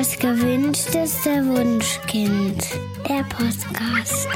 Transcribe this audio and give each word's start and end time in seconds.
Das 0.00 0.18
gewünschteste 0.18 1.46
Wunschkind. 1.46 2.64
Der 3.06 3.22
Podcast. 3.24 4.26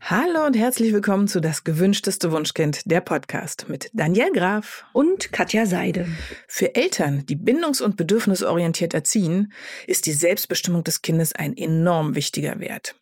Hallo 0.00 0.46
und 0.46 0.56
herzlich 0.56 0.92
willkommen 0.92 1.26
zu 1.26 1.40
Das 1.40 1.64
gewünschteste 1.64 2.30
Wunschkind, 2.30 2.82
der 2.84 3.00
Podcast 3.00 3.68
mit 3.68 3.90
Daniel 3.92 4.30
Graf 4.32 4.84
und 4.92 5.32
Katja 5.32 5.66
Seide. 5.66 6.06
Für 6.46 6.76
Eltern, 6.76 7.26
die 7.26 7.34
bindungs- 7.34 7.82
und 7.82 7.96
bedürfnisorientiert 7.96 8.94
erziehen, 8.94 9.52
ist 9.88 10.06
die 10.06 10.12
Selbstbestimmung 10.12 10.84
des 10.84 11.02
Kindes 11.02 11.34
ein 11.34 11.56
enorm 11.56 12.14
wichtiger 12.14 12.60
Wert. 12.60 12.94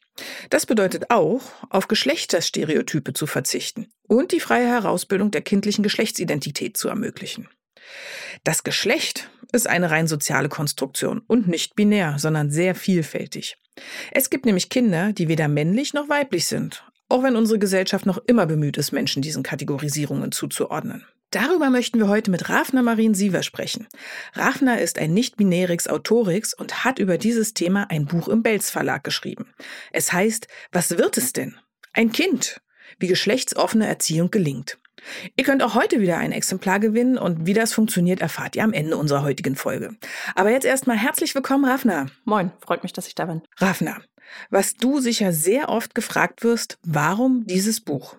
Das 0.51 0.67
bedeutet 0.67 1.11
auch, 1.11 1.43
auf 1.69 1.89
Geschlechterstereotype 1.89 3.13
zu 3.13 3.27
verzichten 3.27 3.89
und 4.07 4.33
die 4.33 4.41
freie 4.41 4.67
Herausbildung 4.67 5.31
der 5.31 5.43
kindlichen 5.43 5.83
Geschlechtsidentität 5.83 6.77
zu 6.77 6.89
ermöglichen. 6.89 7.49
Das 8.45 8.63
Geschlecht 8.63 9.31
ist 9.53 9.69
eine 9.69 9.91
rein 9.91 10.07
soziale 10.07 10.49
Konstruktion 10.49 11.23
und 11.27 11.49
nicht 11.49 11.75
binär, 11.75 12.17
sondern 12.19 12.51
sehr 12.51 12.75
vielfältig. 12.75 13.57
Es 14.13 14.31
gibt 14.31 14.47
nämlich 14.47 14.69
Kinder, 14.69 15.13
die 15.13 15.29
weder 15.29 15.49
männlich 15.49 15.95
noch 15.95 16.09
weiblich 16.09 16.47
sind, 16.47 16.85
auch 17.09 17.23
wenn 17.23 17.37
unsere 17.37 17.59
Gesellschaft 17.59 18.07
noch 18.07 18.19
immer 18.27 18.47
bemüht 18.47 18.77
ist, 18.77 18.93
Menschen 18.93 19.23
diesen 19.23 19.43
Kategorisierungen 19.43 20.33
zuzuordnen. 20.33 21.05
Darüber 21.31 21.71
möchten 21.71 22.01
wir 22.01 22.09
heute 22.09 22.31
mit 22.31 22.49
Rafna 22.49 22.83
Marien 22.83 23.15
Siever 23.15 23.45
sprechen. 23.45 23.87
Rafna 24.35 24.77
ist 24.77 24.99
ein 24.99 25.15
nicht-binärix 25.15 25.87
Autorix 25.87 26.55
und 26.55 26.85
hat 26.85 26.99
über 26.99 27.19
dieses 27.19 27.55
Thema 27.55 27.87
ein 27.89 28.07
Buch 28.07 28.27
im 28.27 28.43
Belz 28.43 28.69
Verlag 28.71 29.05
geschrieben. 29.05 29.47
Es 29.93 30.13
heißt, 30.13 30.49
was 30.73 30.91
wird 30.99 31.17
es 31.17 31.33
denn? 31.33 31.57
Ein 31.93 32.11
Kind. 32.11 32.61
Wie 32.99 33.07
geschlechtsoffene 33.07 33.87
Erziehung 33.87 34.33
gelingt. 34.33 34.79
Ihr 35.37 35.45
könnt 35.45 35.63
auch 35.63 35.75
heute 35.75 36.01
wieder 36.01 36.19
ein 36.19 36.33
Exemplar 36.33 36.81
gewinnen 36.81 37.17
und 37.17 37.47
wie 37.47 37.55
das 37.55 37.73
funktioniert, 37.73 38.21
erfahrt 38.21 38.57
ihr 38.57 38.65
am 38.65 38.73
Ende 38.73 38.97
unserer 38.97 39.23
heutigen 39.23 39.55
Folge. 39.55 39.97
Aber 40.35 40.51
jetzt 40.51 40.67
erstmal 40.67 40.97
herzlich 40.97 41.35
willkommen, 41.37 41.65
Rafna. 41.65 42.07
Moin, 42.25 42.51
freut 42.61 42.83
mich, 42.83 42.93
dass 42.93 43.07
ich 43.07 43.15
da 43.15 43.27
bin. 43.27 43.43
Rafna, 43.57 43.99
was 44.51 44.75
du 44.75 44.99
sicher 44.99 45.33
sehr 45.33 45.69
oft 45.69 45.95
gefragt 45.95 46.43
wirst, 46.43 46.79
warum 46.83 47.47
dieses 47.47 47.81
Buch? 47.81 48.17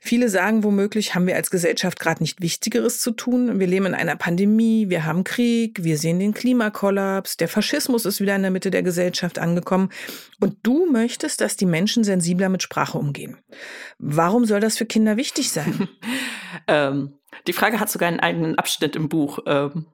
Viele 0.00 0.28
sagen 0.28 0.64
womöglich, 0.64 1.14
haben 1.14 1.26
wir 1.26 1.36
als 1.36 1.50
Gesellschaft 1.50 1.98
gerade 1.98 2.22
nicht 2.22 2.40
Wichtigeres 2.40 3.00
zu 3.00 3.12
tun. 3.12 3.58
Wir 3.58 3.66
leben 3.66 3.86
in 3.86 3.94
einer 3.94 4.16
Pandemie, 4.16 4.88
wir 4.88 5.04
haben 5.04 5.24
Krieg, 5.24 5.84
wir 5.84 5.98
sehen 5.98 6.18
den 6.18 6.34
Klimakollaps, 6.34 7.36
der 7.36 7.48
Faschismus 7.48 8.04
ist 8.04 8.20
wieder 8.20 8.36
in 8.36 8.42
der 8.42 8.50
Mitte 8.50 8.70
der 8.70 8.82
Gesellschaft 8.82 9.38
angekommen. 9.38 9.90
Und 10.40 10.58
du 10.62 10.90
möchtest, 10.90 11.40
dass 11.40 11.56
die 11.56 11.66
Menschen 11.66 12.04
sensibler 12.04 12.48
mit 12.48 12.62
Sprache 12.62 12.98
umgehen. 12.98 13.36
Warum 13.98 14.44
soll 14.44 14.60
das 14.60 14.76
für 14.76 14.86
Kinder 14.86 15.16
wichtig 15.16 15.50
sein? 15.50 15.88
ähm, 16.68 17.18
die 17.46 17.52
Frage 17.52 17.80
hat 17.80 17.90
sogar 17.90 18.08
einen 18.08 18.20
eigenen 18.20 18.56
Abschnitt 18.56 18.96
im 18.96 19.08
Buch 19.08 19.40
ähm, 19.46 19.86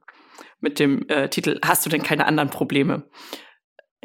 mit 0.60 0.78
dem 0.78 1.08
äh, 1.08 1.28
Titel 1.28 1.58
Hast 1.64 1.84
du 1.84 1.90
denn 1.90 2.02
keine 2.02 2.26
anderen 2.26 2.50
Probleme? 2.50 3.04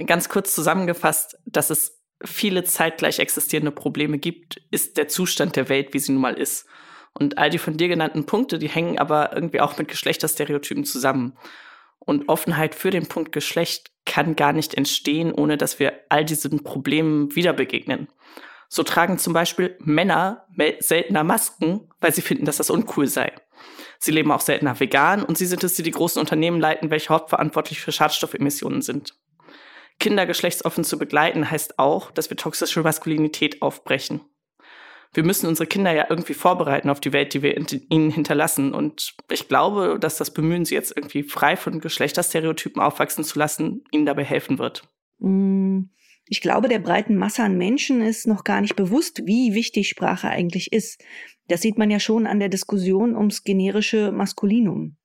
Ganz 0.06 0.30
kurz 0.30 0.54
zusammengefasst, 0.54 1.38
dass 1.46 1.70
es 1.70 1.98
viele 2.24 2.64
zeitgleich 2.64 3.20
existierende 3.20 3.72
Probleme 3.72 4.18
gibt, 4.18 4.62
ist 4.72 4.98
der 4.98 5.08
Zustand 5.08 5.56
der 5.56 5.70
Welt, 5.70 5.94
wie 5.94 6.00
sie 6.00 6.12
nun 6.12 6.22
mal 6.22 6.34
ist. 6.34 6.66
Und 7.14 7.38
all 7.38 7.50
die 7.50 7.58
von 7.58 7.78
dir 7.78 7.88
genannten 7.88 8.26
Punkte, 8.26 8.60
die 8.60 8.70
hängen 8.70 9.00
aber 9.00 9.34
irgendwie 9.34 9.62
auch 9.62 9.78
mit 9.78 9.88
Geschlechterstereotypen 9.88 10.86
zusammen. 10.86 11.38
Und 12.00 12.30
Offenheit 12.30 12.76
für 12.76 12.92
den 12.92 13.08
Punkt 13.08 13.32
Geschlecht 13.32 13.92
kann 14.06 14.36
gar 14.36 14.54
nicht 14.54 14.76
entstehen, 14.76 15.34
ohne 15.34 15.58
dass 15.58 15.80
wir 15.80 15.94
all 16.10 16.24
diesen 16.24 16.64
Problemen 16.64 17.36
wieder 17.36 17.54
begegnen. 17.54 18.08
So 18.70 18.84
tragen 18.84 19.18
zum 19.18 19.34
Beispiel 19.34 19.76
Männer 19.80 20.46
seltener 20.80 21.24
Masken, 21.24 21.90
weil 22.00 22.14
sie 22.14 22.22
finden, 22.22 22.46
dass 22.46 22.58
das 22.58 22.70
uncool 22.70 23.08
sei. 23.08 23.34
Sie 24.00 24.12
leben 24.12 24.32
auch 24.32 24.42
seltener 24.42 24.80
vegan 24.80 25.24
und 25.24 25.38
sie 25.38 25.46
sind 25.46 25.64
es, 25.64 25.74
die 25.74 25.84
die 25.84 25.92
großen 25.92 26.20
Unternehmen 26.20 26.60
leiten, 26.60 26.92
welche 26.92 27.10
hauptverantwortlich 27.10 27.80
für 27.80 27.92
Schadstoffemissionen 27.92 28.82
sind. 28.82 29.16
Kinder 30.08 30.26
geschlechtsoffen 30.26 30.86
zu 30.86 30.98
begleiten, 30.98 31.52
heißt 31.52 31.80
auch, 31.80 32.12
dass 32.12 32.30
wir 32.30 32.38
toxische 32.38 32.82
Maskulinität 32.82 33.62
aufbrechen. 33.62 34.22
Wir 35.14 35.24
müssen 35.24 35.48
unsere 35.48 35.68
Kinder 35.68 35.92
ja 35.92 36.06
irgendwie 36.10 36.34
vorbereiten 36.34 36.90
auf 36.90 37.02
die 37.02 37.12
Welt, 37.12 37.34
die 37.34 37.42
wir 37.42 37.58
ihnen 37.90 38.10
hinterlassen. 38.10 38.74
Und 38.74 39.18
ich 39.30 39.50
glaube, 39.50 39.98
dass 40.00 40.16
das 40.16 40.32
Bemühen, 40.32 40.64
sie 40.64 40.76
jetzt 40.76 40.96
irgendwie 40.96 41.24
frei 41.24 41.58
von 41.58 41.82
Geschlechterstereotypen 41.82 42.82
aufwachsen 42.82 43.26
zu 43.26 43.38
lassen, 43.38 43.84
ihnen 43.92 44.06
dabei 44.06 44.24
helfen 44.24 44.60
wird. 44.60 44.88
Mm, 45.20 45.90
ich 46.26 46.40
glaube, 46.40 46.70
der 46.70 46.80
breiten 46.80 47.18
Masse 47.18 47.44
an 47.44 47.58
Menschen 47.58 48.00
ist 48.02 48.28
noch 48.28 48.46
gar 48.46 48.62
nicht 48.62 48.78
bewusst, 48.78 49.24
wie 49.26 49.54
wichtig 49.54 49.90
Sprache 49.90 50.30
eigentlich 50.30 50.72
ist. 50.72 51.04
Das 51.50 51.62
sieht 51.62 51.78
man 51.78 51.92
ja 51.92 52.00
schon 52.00 52.28
an 52.28 52.40
der 52.40 52.50
Diskussion 52.50 53.14
ums 53.14 53.44
generische 53.44 54.14
Maskulinum. 54.14 54.97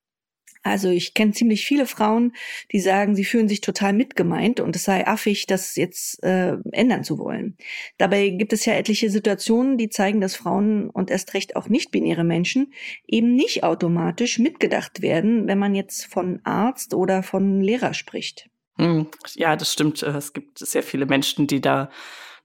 Also 0.63 0.89
ich 0.91 1.15
kenne 1.15 1.33
ziemlich 1.33 1.67
viele 1.67 1.87
Frauen, 1.87 2.33
die 2.71 2.81
sagen, 2.81 3.15
sie 3.15 3.25
fühlen 3.25 3.49
sich 3.49 3.61
total 3.61 3.93
mitgemeint 3.93 4.61
und 4.61 4.77
es 4.77 4.85
sei 4.85 5.07
affig, 5.07 5.47
das 5.47 5.77
jetzt 5.77 6.23
äh, 6.23 6.57
ändern 6.71 7.05
zu 7.05 7.19
wollen. 7.19 7.57
Dabei 7.99 8.29
gibt 8.31 8.53
es 8.53 8.65
ja 8.65 8.75
etliche 8.75 9.11
Situationen, 9.11 9.77
die 9.77 9.89
zeigen, 9.89 10.21
dass 10.21 10.37
Frauen 10.37 10.89
und 10.91 11.11
erst 11.11 11.35
recht 11.35 11.57
auch 11.57 11.69
nicht-binäre 11.69 12.25
Menschen 12.25 12.73
eben 13.07 13.35
nicht 13.35 13.65
automatisch 13.65 14.39
mitgedacht 14.39 15.03
werden, 15.03 15.47
wenn 15.49 15.59
man 15.59 15.75
jetzt 15.75 16.07
von 16.07 16.41
Arzt 16.45 16.95
oder 16.95 17.23
von 17.23 17.61
Lehrer 17.61 17.95
spricht. 17.95 18.49
Hm, 18.79 19.09
ja, 19.35 19.57
das 19.57 19.73
stimmt. 19.73 20.03
Es 20.03 20.33
gibt 20.33 20.59
sehr 20.59 20.83
viele 20.83 21.07
Menschen, 21.07 21.47
die 21.47 21.61
da 21.61 21.91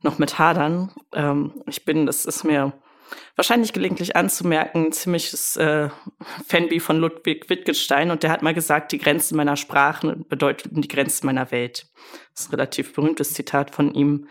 noch 0.02 0.20
mit 0.20 0.40
hadern. 0.40 0.92
Ähm, 1.14 1.64
ich 1.68 1.86
bin, 1.86 2.06
das 2.06 2.26
ist 2.26 2.44
mir 2.44 2.74
wahrscheinlich 3.36 3.74
gelegentlich 3.74 4.16
anzumerken, 4.16 4.92
ziemliches 4.92 5.56
äh, 5.58 5.90
Fanby 6.48 6.80
von 6.80 6.98
Ludwig 6.98 7.50
Wittgenstein 7.50 8.12
und 8.12 8.24
der 8.24 8.32
hat 8.32 8.42
mal 8.42 8.54
gesagt, 8.54 8.92
die 8.92 8.98
Grenzen 8.98 9.38
meiner 9.38 9.56
Sprachen 9.56 10.26
bedeuten 10.28 10.82
die 10.82 10.88
Grenzen 10.88 11.26
meiner 11.26 11.52
Welt. 11.52 11.88
Das 12.34 12.42
ist 12.42 12.50
ein 12.50 12.56
relativ 12.56 12.94
berühmtes 12.94 13.34
Zitat 13.34 13.74
von 13.74 13.94
ihm. 13.94 14.28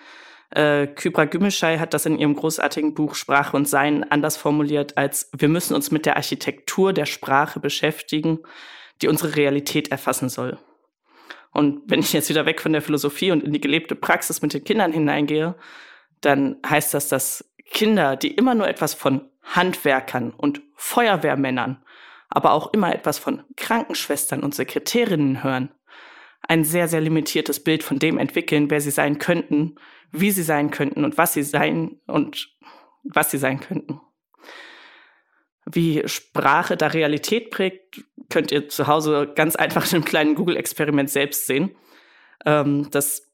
Äh, 0.51 0.87
Kybra 0.87 1.25
Gümüşay 1.25 1.79
hat 1.79 1.95
das 1.95 2.07
in 2.07 2.19
ihrem 2.19 2.37
großartigen 2.37 2.95
Buch 2.95 3.15
Sprache 3.15 3.57
und 3.57 3.69
Sein 3.69 4.11
anders 4.11 4.37
formuliert 4.37 4.97
als 4.97 5.31
wir 5.37 5.49
müssen 5.49 5.75
uns 5.75 5.91
mit 5.91 6.07
der 6.07 6.17
Architektur 6.17 6.93
der 6.93 7.07
Sprache 7.07 7.59
beschäftigen, 7.61 8.39
die 9.03 9.09
unsere 9.09 9.37
Realität 9.37 9.91
erfassen 9.91 10.29
soll. 10.29 10.59
Und 11.53 11.83
wenn 11.87 12.01
ich 12.01 12.13
jetzt 12.13 12.29
wieder 12.29 12.47
weg 12.47 12.61
von 12.61 12.73
der 12.73 12.83
Philosophie 12.83 13.31
und 13.31 13.43
in 13.43 13.53
die 13.53 13.61
gelebte 13.61 13.95
Praxis 13.95 14.43
mit 14.43 14.53
den 14.53 14.63
Kindern 14.63 14.93
hineingehe, 14.93 15.55
dann 16.21 16.57
heißt 16.69 16.93
das, 16.93 17.09
dass 17.09 17.51
Kinder, 17.71 18.17
die 18.17 18.35
immer 18.35 18.55
nur 18.55 18.69
etwas 18.69 18.95
von 18.95 19.29
Handwerkern 19.43 20.31
und 20.31 20.63
Feuerwehrmännern, 20.75 21.83
aber 22.29 22.53
auch 22.53 22.73
immer 22.73 22.95
etwas 22.95 23.19
von 23.19 23.45
Krankenschwestern 23.57 24.43
und 24.43 24.55
Sekretärinnen 24.55 25.43
hören, 25.43 25.71
ein 26.43 26.65
sehr, 26.65 26.89
sehr 26.89 27.01
limitiertes 27.01 27.63
Bild 27.63 27.83
von 27.83 27.99
dem 27.99 28.19
entwickeln, 28.19 28.71
wer 28.71 28.81
sie 28.81 28.91
sein 28.91 29.19
könnten, 29.19 29.77
wie 30.13 30.31
sie 30.31 30.43
sein 30.43 30.71
könnten 30.71 31.05
und 31.05 31.19
was 31.19 31.33
sie 31.33 31.43
sein 31.43 32.01
und 32.07 32.57
was 33.05 33.31
sie 33.31 33.39
sein 33.39 33.61
könnten. 33.61 34.01
Wie 35.65 36.07
Sprache 36.07 36.77
da 36.77 36.89
Realität 36.89 37.51
prägt, 37.51 38.05
könnt 38.31 38.53
ihr 38.53 38.69
zu 38.69 38.87
Hause 38.87 39.33
ganz 39.35 39.57
einfach 39.57 39.87
in 39.87 39.97
einem 39.97 40.05
kleinen 40.05 40.35
Google-Experiment 40.35 41.11
selbst 41.11 41.47
sehen. 41.47 41.77
Ähm, 42.45 42.89
das 42.91 43.26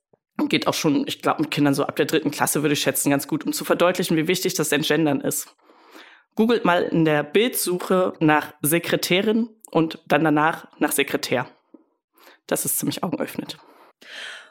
geht 0.48 0.66
auch 0.66 0.74
schon, 0.74 1.06
ich 1.06 1.22
glaube, 1.22 1.42
mit 1.42 1.50
Kindern 1.50 1.74
so 1.74 1.84
ab 1.84 1.96
der 1.96 2.06
dritten 2.06 2.30
Klasse 2.30 2.62
würde 2.62 2.72
ich 2.74 2.80
schätzen, 2.80 3.10
ganz 3.10 3.28
gut, 3.28 3.44
um 3.44 3.52
zu 3.52 3.64
verdeutlichen, 3.64 4.16
wie 4.16 4.28
wichtig 4.28 4.54
das 4.54 4.72
Entgendern 4.72 5.20
ist. 5.20 5.54
Googelt 6.34 6.64
mal 6.64 6.82
in 6.82 7.04
der 7.04 7.22
Bildsuche 7.22 8.14
nach 8.20 8.54
Sekretärin 8.62 9.50
und 9.70 9.98
dann 10.06 10.24
danach 10.24 10.66
nach 10.78 10.92
Sekretär. 10.92 11.46
Das 12.46 12.64
ist 12.64 12.78
ziemlich 12.78 13.02
augenöffnend. 13.02 13.58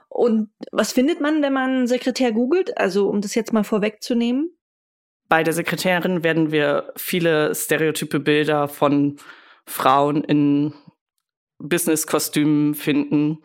Und 0.08 0.50
was 0.72 0.92
findet 0.92 1.22
man, 1.22 1.42
wenn 1.42 1.54
man 1.54 1.88
Sekretär 1.88 2.32
googelt? 2.32 2.78
Also, 2.78 3.08
um 3.08 3.22
das 3.22 3.34
jetzt 3.34 3.54
mal 3.54 3.64
vorwegzunehmen. 3.64 4.56
Bei 5.30 5.44
der 5.44 5.54
Sekretärin 5.54 6.24
werden 6.24 6.52
wir 6.52 6.92
viele 6.98 7.56
stereotype 7.56 8.20
Bilder 8.20 8.68
von 8.68 9.18
Frauen 9.66 10.24
in 10.24 10.74
Business-Kostümen 11.60 12.76
finden. 12.76 13.40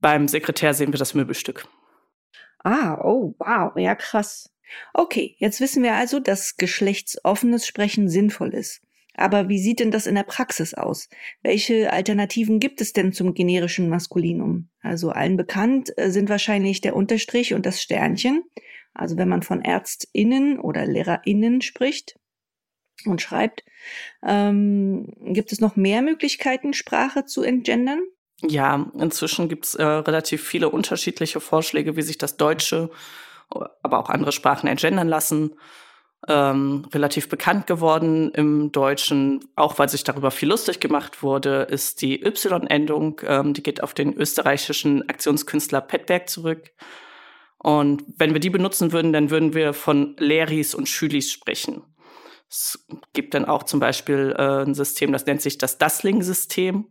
Beim 0.00 0.28
Sekretär 0.28 0.74
sehen 0.74 0.92
wir 0.92 0.98
das 0.98 1.14
Möbelstück. 1.14 1.66
Ah, 2.62 3.00
oh, 3.02 3.34
wow, 3.38 3.76
ja 3.76 3.94
krass. 3.94 4.52
Okay, 4.94 5.34
jetzt 5.38 5.60
wissen 5.60 5.82
wir 5.82 5.94
also, 5.94 6.20
dass 6.20 6.56
geschlechtsoffenes 6.56 7.66
Sprechen 7.66 8.08
sinnvoll 8.08 8.54
ist. 8.54 8.82
Aber 9.14 9.48
wie 9.48 9.58
sieht 9.58 9.80
denn 9.80 9.90
das 9.90 10.06
in 10.06 10.14
der 10.14 10.22
Praxis 10.22 10.74
aus? 10.74 11.08
Welche 11.42 11.92
Alternativen 11.92 12.60
gibt 12.60 12.80
es 12.80 12.92
denn 12.92 13.12
zum 13.12 13.34
generischen 13.34 13.88
Maskulinum? 13.88 14.70
Also 14.80 15.10
allen 15.10 15.36
bekannt 15.36 15.92
äh, 15.98 16.10
sind 16.10 16.28
wahrscheinlich 16.28 16.80
der 16.80 16.96
Unterstrich 16.96 17.52
und 17.54 17.66
das 17.66 17.82
Sternchen. 17.82 18.44
Also 18.94 19.16
wenn 19.16 19.28
man 19.28 19.42
von 19.42 19.62
Ärztinnen 19.62 20.58
oder 20.58 20.86
Lehrerinnen 20.86 21.60
spricht 21.60 22.18
und 23.04 23.20
schreibt, 23.20 23.64
ähm, 24.26 25.12
gibt 25.18 25.52
es 25.52 25.60
noch 25.60 25.76
mehr 25.76 26.02
Möglichkeiten, 26.02 26.72
Sprache 26.72 27.24
zu 27.24 27.42
entgendern? 27.42 28.00
Ja, 28.42 28.86
inzwischen 28.98 29.48
gibt's 29.48 29.74
äh, 29.74 29.84
relativ 29.84 30.42
viele 30.46 30.70
unterschiedliche 30.70 31.40
Vorschläge, 31.40 31.96
wie 31.96 32.02
sich 32.02 32.18
das 32.18 32.36
Deutsche, 32.36 32.90
aber 33.82 33.98
auch 33.98 34.08
andere 34.08 34.32
Sprachen 34.32 34.66
entgendern 34.68 35.08
lassen. 35.08 35.56
ähm, 36.28 36.86
relativ 36.92 37.28
bekannt 37.28 37.66
geworden 37.66 38.30
im 38.32 38.72
Deutschen, 38.72 39.40
auch 39.56 39.78
weil 39.78 39.88
sich 39.88 40.04
darüber 40.04 40.30
viel 40.30 40.48
lustig 40.50 40.80
gemacht 40.80 41.22
wurde, 41.22 41.62
ist 41.62 42.02
die 42.02 42.22
Y-Endung. 42.22 43.20
Ähm, 43.24 43.54
die 43.54 43.62
geht 43.62 43.82
auf 43.82 43.94
den 43.94 44.14
österreichischen 44.14 45.08
Aktionskünstler 45.08 45.80
Petberg 45.80 46.28
zurück. 46.28 46.72
Und 47.58 48.04
wenn 48.16 48.32
wir 48.32 48.40
die 48.40 48.50
benutzen 48.50 48.92
würden, 48.92 49.12
dann 49.12 49.30
würden 49.30 49.54
wir 49.54 49.72
von 49.72 50.14
Leris 50.18 50.74
und 50.74 50.88
Schülis 50.88 51.32
sprechen. 51.32 51.82
Es 52.48 52.86
gibt 53.12 53.34
dann 53.34 53.44
auch 53.44 53.62
zum 53.62 53.80
Beispiel 53.80 54.34
äh, 54.36 54.64
ein 54.64 54.74
System, 54.74 55.12
das 55.12 55.26
nennt 55.26 55.40
sich 55.40 55.56
das 55.56 55.78
Dassling-System, 55.78 56.86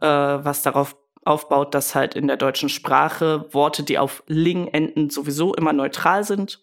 äh, 0.00 0.06
was 0.06 0.62
darauf 0.62 0.96
aufbaut, 1.24 1.74
dass 1.74 1.94
halt 1.94 2.14
in 2.14 2.26
der 2.26 2.36
deutschen 2.36 2.68
Sprache 2.68 3.46
Worte, 3.52 3.82
die 3.82 3.98
auf 3.98 4.22
Ling 4.26 4.68
enden, 4.68 5.10
sowieso 5.10 5.54
immer 5.54 5.72
neutral 5.72 6.24
sind. 6.24 6.62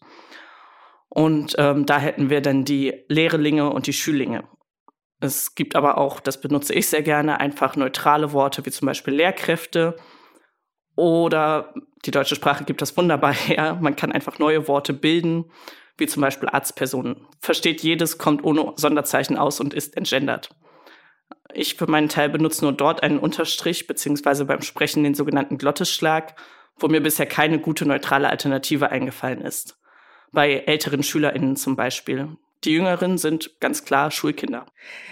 Und 1.09 1.55
ähm, 1.57 1.85
da 1.85 1.97
hätten 1.97 2.29
wir 2.29 2.41
dann 2.41 2.63
die 2.63 3.03
Lehrlinge 3.07 3.69
und 3.69 3.87
die 3.87 3.93
Schülinge. 3.93 4.43
Es 5.19 5.55
gibt 5.55 5.75
aber 5.75 5.97
auch, 5.97 6.19
das 6.19 6.41
benutze 6.41 6.73
ich 6.73 6.87
sehr 6.87 7.03
gerne, 7.03 7.39
einfach 7.39 7.75
neutrale 7.75 8.33
Worte 8.33 8.65
wie 8.65 8.71
zum 8.71 8.85
Beispiel 8.87 9.13
Lehrkräfte 9.13 9.97
oder 10.95 11.73
die 12.05 12.11
deutsche 12.11 12.35
Sprache 12.35 12.63
gibt 12.63 12.81
das 12.81 12.95
wunderbar 12.97 13.33
her. 13.33 13.77
Man 13.81 13.95
kann 13.95 14.11
einfach 14.11 14.39
neue 14.39 14.67
Worte 14.67 14.93
bilden, 14.93 15.51
wie 15.97 16.07
zum 16.07 16.21
Beispiel 16.21 16.49
Arztpersonen. 16.49 17.27
Versteht 17.39 17.83
jedes, 17.83 18.17
kommt 18.17 18.43
ohne 18.43 18.73
Sonderzeichen 18.75 19.37
aus 19.37 19.59
und 19.59 19.73
ist 19.73 19.97
entgendert. 19.97 20.49
Ich 21.53 21.75
für 21.75 21.87
meinen 21.87 22.09
Teil 22.09 22.29
benutze 22.29 22.63
nur 22.63 22.73
dort 22.73 23.03
einen 23.03 23.19
Unterstrich, 23.19 23.87
beziehungsweise 23.87 24.45
beim 24.45 24.61
Sprechen 24.61 25.03
den 25.03 25.15
sogenannten 25.15 25.57
Glottisschlag, 25.57 26.35
wo 26.77 26.87
mir 26.87 27.01
bisher 27.01 27.25
keine 27.25 27.59
gute 27.59 27.85
neutrale 27.85 28.29
Alternative 28.29 28.89
eingefallen 28.89 29.41
ist. 29.41 29.77
Bei 30.31 30.51
älteren 30.65 31.03
SchülerInnen 31.03 31.55
zum 31.55 31.75
Beispiel. 31.75 32.37
Die 32.63 32.73
Jüngeren 32.73 33.17
sind 33.17 33.59
ganz 33.59 33.85
klar 33.85 34.11
Schulkinder. 34.11 34.67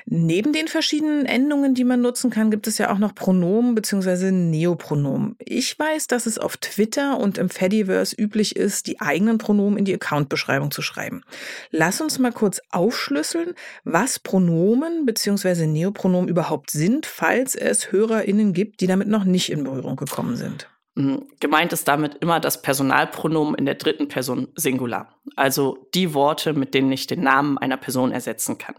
Neben 0.05 0.53
den 0.53 0.67
verschiedenen 0.67 1.25
Endungen, 1.25 1.73
die 1.73 1.83
man 1.83 1.99
nutzen 1.99 2.29
kann, 2.29 2.51
gibt 2.51 2.67
es 2.67 2.77
ja 2.77 2.91
auch 2.91 2.99
noch 2.99 3.15
Pronomen 3.15 3.73
bzw. 3.73 4.31
Neopronomen. 4.31 5.35
Ich 5.39 5.77
weiß, 5.77 6.05
dass 6.07 6.27
es 6.27 6.37
auf 6.37 6.57
Twitter 6.57 7.19
und 7.19 7.39
im 7.39 7.49
Fediverse 7.49 8.15
üblich 8.15 8.55
ist, 8.55 8.85
die 8.85 9.01
eigenen 9.01 9.39
Pronomen 9.39 9.79
in 9.79 9.85
die 9.85 9.95
Accountbeschreibung 9.95 10.69
zu 10.69 10.83
schreiben. 10.83 11.23
Lass 11.71 12.01
uns 12.01 12.19
mal 12.19 12.31
kurz 12.31 12.61
aufschlüsseln, 12.69 13.55
was 13.83 14.19
Pronomen 14.19 15.07
bzw. 15.07 15.65
Neopronomen 15.65 16.29
überhaupt 16.29 16.69
sind, 16.69 17.07
falls 17.07 17.55
es 17.55 17.91
HörerInnen 17.91 18.53
gibt, 18.53 18.81
die 18.81 18.87
damit 18.87 19.07
noch 19.07 19.23
nicht 19.23 19.51
in 19.51 19.63
Berührung 19.63 19.95
gekommen 19.95 20.35
sind. 20.35 20.69
Mhm. 20.95 21.27
Gemeint 21.39 21.73
ist 21.73 21.87
damit 21.87 22.15
immer 22.15 22.39
das 22.39 22.61
Personalpronomen 22.61 23.55
in 23.55 23.65
der 23.65 23.75
dritten 23.75 24.07
Person 24.07 24.49
Singular. 24.55 25.15
Also 25.35 25.89
die 25.93 26.13
Worte, 26.13 26.53
mit 26.53 26.73
denen 26.73 26.91
ich 26.91 27.07
den 27.07 27.21
Namen 27.21 27.57
einer 27.57 27.77
Person 27.77 28.11
ersetzen 28.11 28.57
kann. 28.57 28.75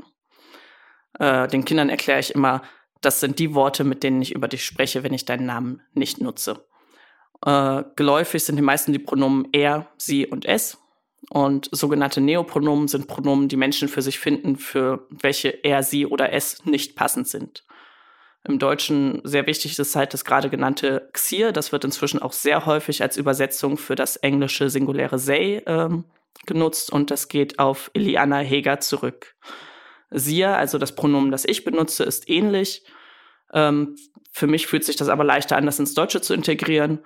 Äh, 1.19 1.49
den 1.49 1.65
Kindern 1.65 1.89
erkläre 1.89 2.21
ich 2.21 2.35
immer, 2.35 2.62
das 3.01 3.21
sind 3.21 3.39
die 3.39 3.55
Worte, 3.55 3.85
mit 3.85 4.03
denen 4.03 4.21
ich 4.21 4.35
über 4.35 4.49
dich 4.49 4.65
spreche, 4.65 5.03
wenn 5.03 5.15
ich 5.15 5.25
deinen 5.25 5.47
Namen 5.47 5.83
nicht 5.95 6.21
nutze. 6.21 6.67
Äh, 7.45 7.85
geläufig 7.97 8.45
sind 8.45 8.56
die 8.56 8.63
meisten 8.63 8.93
die 8.93 8.99
Pronomen 8.99 9.49
er, 9.53 9.89
sie 9.97 10.27
und 10.27 10.45
es. 10.45 10.79
Und 11.29 11.69
sogenannte 11.73 12.21
Neopronomen 12.21 12.89
sind 12.89 13.06
Pronomen, 13.06 13.49
die 13.49 13.56
Menschen 13.56 13.89
für 13.89 14.03
sich 14.03 14.19
finden, 14.19 14.56
für 14.56 15.06
welche 15.11 15.49
er, 15.49 15.83
sie 15.83 16.06
oder 16.06 16.33
es 16.33 16.65
nicht 16.65 16.97
passend 16.97 17.29
sind. 17.29 17.65
Im 18.45 18.59
Deutschen 18.59 19.21
sehr 19.23 19.47
wichtig 19.47 19.79
ist 19.79 19.97
halt 19.97 20.15
das 20.15 20.25
gerade 20.25 20.49
genannte 20.49 21.11
Xir. 21.13 21.53
Das 21.53 21.73
wird 21.73 21.85
inzwischen 21.85 22.23
auch 22.23 22.33
sehr 22.33 22.65
häufig 22.65 23.03
als 23.03 23.17
Übersetzung 23.17 23.77
für 23.77 23.97
das 23.97 24.17
englische 24.17 24.71
singuläre 24.71 25.19
sei 25.19 25.63
ähm, 25.67 26.05
genutzt 26.47 26.91
und 26.91 27.11
das 27.11 27.29
geht 27.29 27.59
auf 27.59 27.91
Iliana 27.93 28.39
Heger 28.39 28.81
zurück. 28.81 29.35
Sir, 30.11 30.57
also 30.57 30.79
das 30.79 30.95
Pronomen, 30.95 31.31
das 31.31 31.45
ich 31.45 31.65
benutze, 31.65 32.05
ist 32.05 32.29
ähnlich. 32.31 32.85
Ähm, 33.53 33.97
für 34.33 34.47
mich 34.47 34.67
fühlt 34.67 34.85
sich 34.85 34.97
das 34.97 35.09
aber 35.09 35.25
leichter 35.25 35.57
an, 35.57 35.67
das 35.67 35.79
ins 35.79 35.95
Deutsche 35.95 36.21
zu 36.21 36.33
integrieren. 36.33 37.01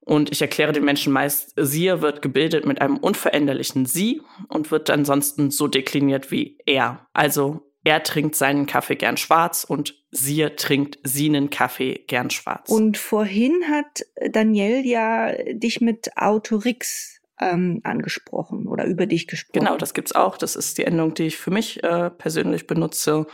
Und 0.00 0.30
ich 0.30 0.42
erkläre 0.42 0.72
den 0.72 0.84
Menschen 0.84 1.12
meist, 1.12 1.52
Sir 1.56 2.02
wird 2.02 2.22
gebildet 2.22 2.66
mit 2.66 2.80
einem 2.80 2.98
unveränderlichen 2.98 3.86
Sie 3.86 4.22
und 4.48 4.70
wird 4.70 4.90
ansonsten 4.90 5.50
so 5.50 5.66
dekliniert 5.66 6.30
wie 6.30 6.58
er. 6.66 7.06
Also 7.12 7.72
er 7.84 8.02
trinkt 8.02 8.34
seinen 8.34 8.66
Kaffee 8.66 8.96
gern 8.96 9.16
schwarz 9.16 9.64
und 9.64 10.03
sie 10.14 10.48
trinkt 10.56 10.98
seinen 11.02 11.50
Kaffee 11.50 12.04
gern 12.06 12.30
schwarz. 12.30 12.70
Und 12.70 12.96
vorhin 12.96 13.64
hat 13.68 14.06
Danielle 14.30 14.82
ja 14.82 15.32
dich 15.52 15.80
mit 15.80 16.16
Autorix 16.16 17.20
ähm, 17.40 17.80
angesprochen 17.82 18.68
oder 18.68 18.84
über 18.86 19.06
dich 19.06 19.26
gesprochen. 19.26 19.64
Genau, 19.64 19.76
das 19.76 19.92
gibt's 19.92 20.14
auch. 20.14 20.38
Das 20.38 20.56
ist 20.56 20.78
die 20.78 20.84
Endung, 20.84 21.14
die 21.14 21.24
ich 21.24 21.36
für 21.36 21.50
mich 21.50 21.82
äh, 21.82 22.10
persönlich 22.10 22.66
benutze. 22.66 23.26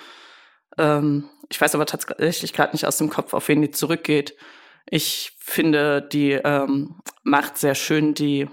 Ähm, 0.78 1.28
ich 1.50 1.60
weiß 1.60 1.74
aber 1.74 1.86
tatsächlich 1.86 2.52
gerade 2.52 2.72
nicht 2.72 2.86
aus 2.86 2.96
dem 2.96 3.10
Kopf, 3.10 3.34
auf 3.34 3.48
wen 3.48 3.60
die 3.60 3.70
zurückgeht. 3.70 4.36
Ich 4.88 5.36
finde, 5.38 6.00
die 6.00 6.32
ähm, 6.32 6.96
macht 7.22 7.58
sehr 7.58 7.74
schön 7.74 8.14
die 8.14 8.48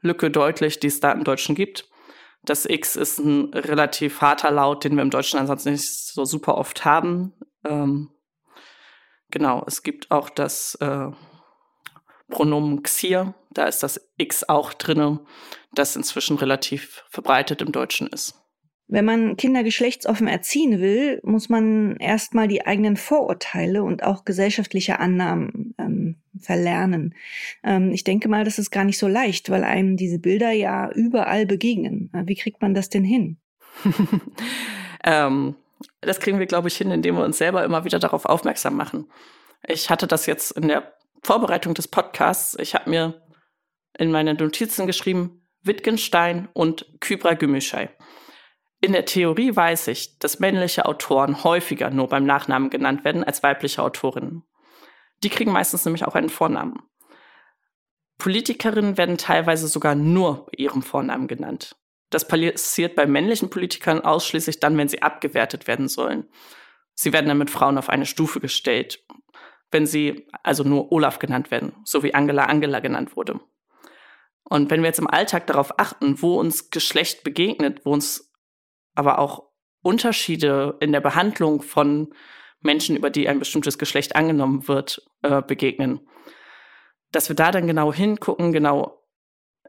Lücke 0.00 0.30
deutlich, 0.30 0.80
die 0.80 0.86
es 0.86 1.00
da 1.00 1.12
im 1.12 1.24
Deutschen 1.24 1.54
gibt. 1.54 1.88
Das 2.44 2.66
X 2.66 2.96
ist 2.96 3.18
ein 3.18 3.54
relativ 3.54 4.20
harter 4.20 4.50
Laut, 4.50 4.84
den 4.84 4.96
wir 4.96 5.02
im 5.02 5.10
Deutschen 5.10 5.38
ansonsten 5.38 5.72
nicht 5.72 5.88
so 5.88 6.24
super 6.24 6.56
oft 6.58 6.84
haben. 6.84 7.32
Ähm, 7.64 8.10
genau, 9.30 9.62
es 9.66 9.82
gibt 9.82 10.10
auch 10.10 10.28
das 10.28 10.74
äh, 10.76 11.10
Pronomen 12.28 12.82
Xir, 12.82 13.34
da 13.50 13.66
ist 13.66 13.82
das 13.82 14.00
X 14.16 14.48
auch 14.48 14.72
drinne, 14.72 15.20
das 15.74 15.94
inzwischen 15.94 16.36
relativ 16.36 17.04
verbreitet 17.10 17.62
im 17.62 17.72
Deutschen 17.72 18.08
ist. 18.08 18.34
Wenn 18.88 19.04
man 19.04 19.36
Kinder 19.36 19.62
geschlechtsoffen 19.62 20.26
erziehen 20.26 20.80
will, 20.80 21.20
muss 21.22 21.48
man 21.48 21.96
erstmal 21.96 22.48
die 22.48 22.66
eigenen 22.66 22.96
Vorurteile 22.96 23.84
und 23.84 24.02
auch 24.02 24.24
gesellschaftliche 24.24 24.98
Annahmen 24.98 25.74
ähm, 25.78 25.91
verlernen. 26.38 27.14
Ähm, 27.62 27.92
ich 27.92 28.04
denke 28.04 28.28
mal, 28.28 28.44
das 28.44 28.58
ist 28.58 28.70
gar 28.70 28.84
nicht 28.84 28.98
so 28.98 29.08
leicht, 29.08 29.50
weil 29.50 29.64
einem 29.64 29.96
diese 29.96 30.18
Bilder 30.18 30.52
ja 30.52 30.90
überall 30.90 31.46
begegnen. 31.46 32.10
Äh, 32.12 32.22
wie 32.26 32.36
kriegt 32.36 32.62
man 32.62 32.74
das 32.74 32.88
denn 32.88 33.04
hin? 33.04 33.38
ähm, 35.04 35.56
das 36.00 36.20
kriegen 36.20 36.38
wir, 36.38 36.46
glaube 36.46 36.68
ich, 36.68 36.76
hin, 36.76 36.90
indem 36.90 37.16
wir 37.16 37.24
uns 37.24 37.38
selber 37.38 37.64
immer 37.64 37.84
wieder 37.84 37.98
darauf 37.98 38.24
aufmerksam 38.24 38.76
machen. 38.76 39.10
Ich 39.66 39.90
hatte 39.90 40.06
das 40.06 40.26
jetzt 40.26 40.52
in 40.52 40.68
der 40.68 40.92
Vorbereitung 41.22 41.74
des 41.74 41.88
Podcasts. 41.88 42.56
Ich 42.58 42.74
habe 42.74 42.90
mir 42.90 43.22
in 43.98 44.10
meine 44.10 44.34
Notizen 44.34 44.86
geschrieben, 44.86 45.46
Wittgenstein 45.62 46.48
und 46.52 46.86
Kybra 47.00 47.34
Gümüşay. 47.34 47.88
In 48.80 48.92
der 48.92 49.04
Theorie 49.04 49.54
weiß 49.54 49.86
ich, 49.88 50.18
dass 50.18 50.40
männliche 50.40 50.86
Autoren 50.86 51.44
häufiger 51.44 51.90
nur 51.90 52.08
beim 52.08 52.24
Nachnamen 52.24 52.68
genannt 52.68 53.04
werden 53.04 53.22
als 53.22 53.44
weibliche 53.44 53.80
Autorinnen. 53.80 54.42
Die 55.22 55.30
kriegen 55.30 55.52
meistens 55.52 55.84
nämlich 55.84 56.04
auch 56.04 56.14
einen 56.14 56.28
Vornamen. 56.28 56.82
Politikerinnen 58.18 58.98
werden 58.98 59.18
teilweise 59.18 59.66
sogar 59.66 59.94
nur 59.94 60.46
bei 60.46 60.52
ihrem 60.58 60.82
Vornamen 60.82 61.26
genannt. 61.26 61.76
Das 62.10 62.28
passiert 62.28 62.94
bei 62.94 63.06
männlichen 63.06 63.50
Politikern 63.50 64.00
ausschließlich 64.00 64.60
dann, 64.60 64.76
wenn 64.76 64.88
sie 64.88 65.02
abgewertet 65.02 65.66
werden 65.66 65.88
sollen. 65.88 66.28
Sie 66.94 67.12
werden 67.12 67.26
dann 67.26 67.38
mit 67.38 67.50
Frauen 67.50 67.78
auf 67.78 67.88
eine 67.88 68.06
Stufe 68.06 68.38
gestellt, 68.38 69.04
wenn 69.70 69.86
sie 69.86 70.28
also 70.42 70.62
nur 70.62 70.92
Olaf 70.92 71.18
genannt 71.18 71.50
werden, 71.50 71.74
so 71.84 72.02
wie 72.02 72.14
Angela 72.14 72.44
Angela 72.44 72.80
genannt 72.80 73.16
wurde. 73.16 73.40
Und 74.44 74.70
wenn 74.70 74.82
wir 74.82 74.88
jetzt 74.88 74.98
im 74.98 75.08
Alltag 75.08 75.46
darauf 75.46 75.78
achten, 75.78 76.20
wo 76.20 76.38
uns 76.38 76.70
Geschlecht 76.70 77.24
begegnet, 77.24 77.84
wo 77.84 77.92
uns 77.92 78.30
aber 78.94 79.18
auch 79.18 79.48
Unterschiede 79.82 80.76
in 80.80 80.92
der 80.92 81.00
Behandlung 81.00 81.62
von 81.62 82.14
Menschen, 82.62 82.96
über 82.96 83.10
die 83.10 83.28
ein 83.28 83.38
bestimmtes 83.38 83.78
Geschlecht 83.78 84.16
angenommen 84.16 84.68
wird, 84.68 85.02
äh, 85.22 85.42
begegnen. 85.42 86.00
Dass 87.10 87.28
wir 87.28 87.36
da 87.36 87.50
dann 87.50 87.66
genau 87.66 87.92
hingucken, 87.92 88.52
genau 88.52 89.02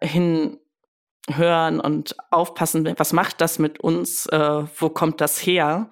hinhören 0.01 1.79
und 1.79 2.15
aufpassen, 2.31 2.93
was 2.97 3.13
macht 3.13 3.41
das 3.41 3.59
mit 3.59 3.79
uns, 3.79 4.25
äh, 4.27 4.63
wo 4.77 4.89
kommt 4.89 5.21
das 5.21 5.39
her, 5.45 5.91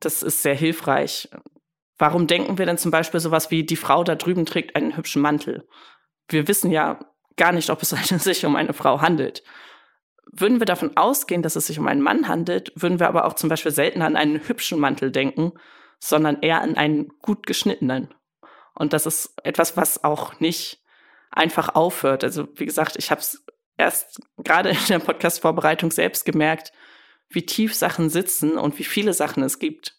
das 0.00 0.22
ist 0.22 0.42
sehr 0.42 0.54
hilfreich. 0.54 1.28
Warum 1.98 2.26
denken 2.26 2.56
wir 2.56 2.64
denn 2.64 2.78
zum 2.78 2.90
Beispiel 2.90 3.20
sowas 3.20 3.50
wie, 3.50 3.64
die 3.64 3.76
Frau 3.76 4.04
da 4.04 4.14
drüben 4.14 4.46
trägt 4.46 4.74
einen 4.74 4.96
hübschen 4.96 5.20
Mantel? 5.20 5.68
Wir 6.28 6.48
wissen 6.48 6.70
ja 6.70 6.98
gar 7.36 7.52
nicht, 7.52 7.70
ob 7.70 7.82
es 7.82 7.90
sich 8.24 8.46
um 8.46 8.56
eine 8.56 8.72
Frau 8.72 9.00
handelt. 9.00 9.42
Würden 10.32 10.60
wir 10.60 10.66
davon 10.66 10.96
ausgehen, 10.96 11.42
dass 11.42 11.56
es 11.56 11.66
sich 11.66 11.78
um 11.78 11.88
einen 11.88 12.02
Mann 12.02 12.28
handelt, 12.28 12.72
würden 12.76 13.00
wir 13.00 13.08
aber 13.08 13.24
auch 13.24 13.34
zum 13.34 13.48
Beispiel 13.48 13.72
selten 13.72 14.00
an 14.00 14.16
einen 14.16 14.46
hübschen 14.46 14.78
Mantel 14.78 15.10
denken, 15.10 15.52
sondern 16.00 16.42
eher 16.42 16.62
an 16.62 16.76
einen 16.76 17.08
gut 17.20 17.46
geschnittenen. 17.46 18.12
Und 18.74 18.92
das 18.92 19.06
ist 19.06 19.34
etwas, 19.44 19.76
was 19.76 20.02
auch 20.02 20.40
nicht 20.40 20.82
einfach 21.30 21.74
aufhört. 21.74 22.24
Also 22.24 22.48
wie 22.56 22.66
gesagt, 22.66 22.96
ich 22.96 23.10
habe 23.10 23.20
es 23.20 23.44
erst 23.76 24.20
gerade 24.38 24.70
in 24.70 24.86
der 24.88 24.98
Podcast-Vorbereitung 24.98 25.90
selbst 25.90 26.24
gemerkt, 26.24 26.72
wie 27.28 27.46
tief 27.46 27.74
Sachen 27.74 28.10
sitzen 28.10 28.58
und 28.58 28.78
wie 28.78 28.84
viele 28.84 29.12
Sachen 29.12 29.42
es 29.42 29.58
gibt. 29.58 29.96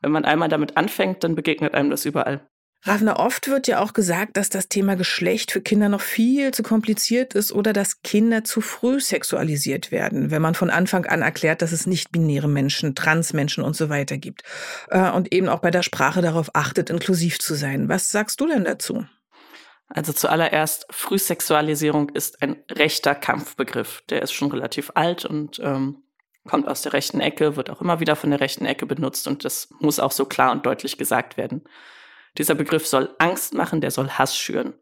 Wenn 0.00 0.10
man 0.10 0.24
einmal 0.24 0.48
damit 0.48 0.76
anfängt, 0.76 1.22
dann 1.22 1.36
begegnet 1.36 1.74
einem 1.74 1.90
das 1.90 2.04
überall. 2.04 2.48
Ravna, 2.84 3.16
oft 3.20 3.46
wird 3.46 3.68
ja 3.68 3.80
auch 3.80 3.92
gesagt, 3.92 4.36
dass 4.36 4.48
das 4.48 4.68
Thema 4.68 4.96
Geschlecht 4.96 5.52
für 5.52 5.60
Kinder 5.60 5.88
noch 5.88 6.00
viel 6.00 6.52
zu 6.52 6.64
kompliziert 6.64 7.34
ist 7.34 7.52
oder 7.52 7.72
dass 7.72 8.02
Kinder 8.02 8.42
zu 8.42 8.60
früh 8.60 8.98
sexualisiert 8.98 9.92
werden, 9.92 10.32
wenn 10.32 10.42
man 10.42 10.56
von 10.56 10.68
Anfang 10.68 11.06
an 11.06 11.22
erklärt, 11.22 11.62
dass 11.62 11.70
es 11.70 11.86
nicht-binäre 11.86 12.48
Menschen, 12.48 12.96
Transmenschen 12.96 13.62
und 13.62 13.76
so 13.76 13.88
weiter 13.88 14.18
gibt. 14.18 14.42
Äh, 14.88 15.12
und 15.12 15.32
eben 15.32 15.48
auch 15.48 15.60
bei 15.60 15.70
der 15.70 15.84
Sprache 15.84 16.22
darauf 16.22 16.50
achtet, 16.54 16.90
inklusiv 16.90 17.38
zu 17.38 17.54
sein. 17.54 17.88
Was 17.88 18.10
sagst 18.10 18.40
du 18.40 18.48
denn 18.48 18.64
dazu? 18.64 19.06
Also 19.88 20.12
zuallererst, 20.12 20.86
Frühsexualisierung 20.90 22.08
ist 22.08 22.42
ein 22.42 22.56
rechter 22.68 23.14
Kampfbegriff. 23.14 24.02
Der 24.08 24.22
ist 24.22 24.32
schon 24.32 24.50
relativ 24.50 24.90
alt 24.94 25.24
und 25.24 25.60
ähm, 25.62 26.02
kommt 26.48 26.66
aus 26.66 26.82
der 26.82 26.94
rechten 26.94 27.20
Ecke, 27.20 27.54
wird 27.54 27.70
auch 27.70 27.80
immer 27.80 28.00
wieder 28.00 28.16
von 28.16 28.30
der 28.30 28.40
rechten 28.40 28.66
Ecke 28.66 28.86
benutzt 28.86 29.28
und 29.28 29.44
das 29.44 29.68
muss 29.78 30.00
auch 30.00 30.10
so 30.10 30.24
klar 30.24 30.50
und 30.50 30.66
deutlich 30.66 30.98
gesagt 30.98 31.36
werden. 31.36 31.62
Dieser 32.38 32.54
Begriff 32.54 32.86
soll 32.86 33.14
Angst 33.18 33.54
machen, 33.54 33.80
der 33.80 33.90
soll 33.90 34.10
Hass 34.10 34.36
schüren. 34.36 34.74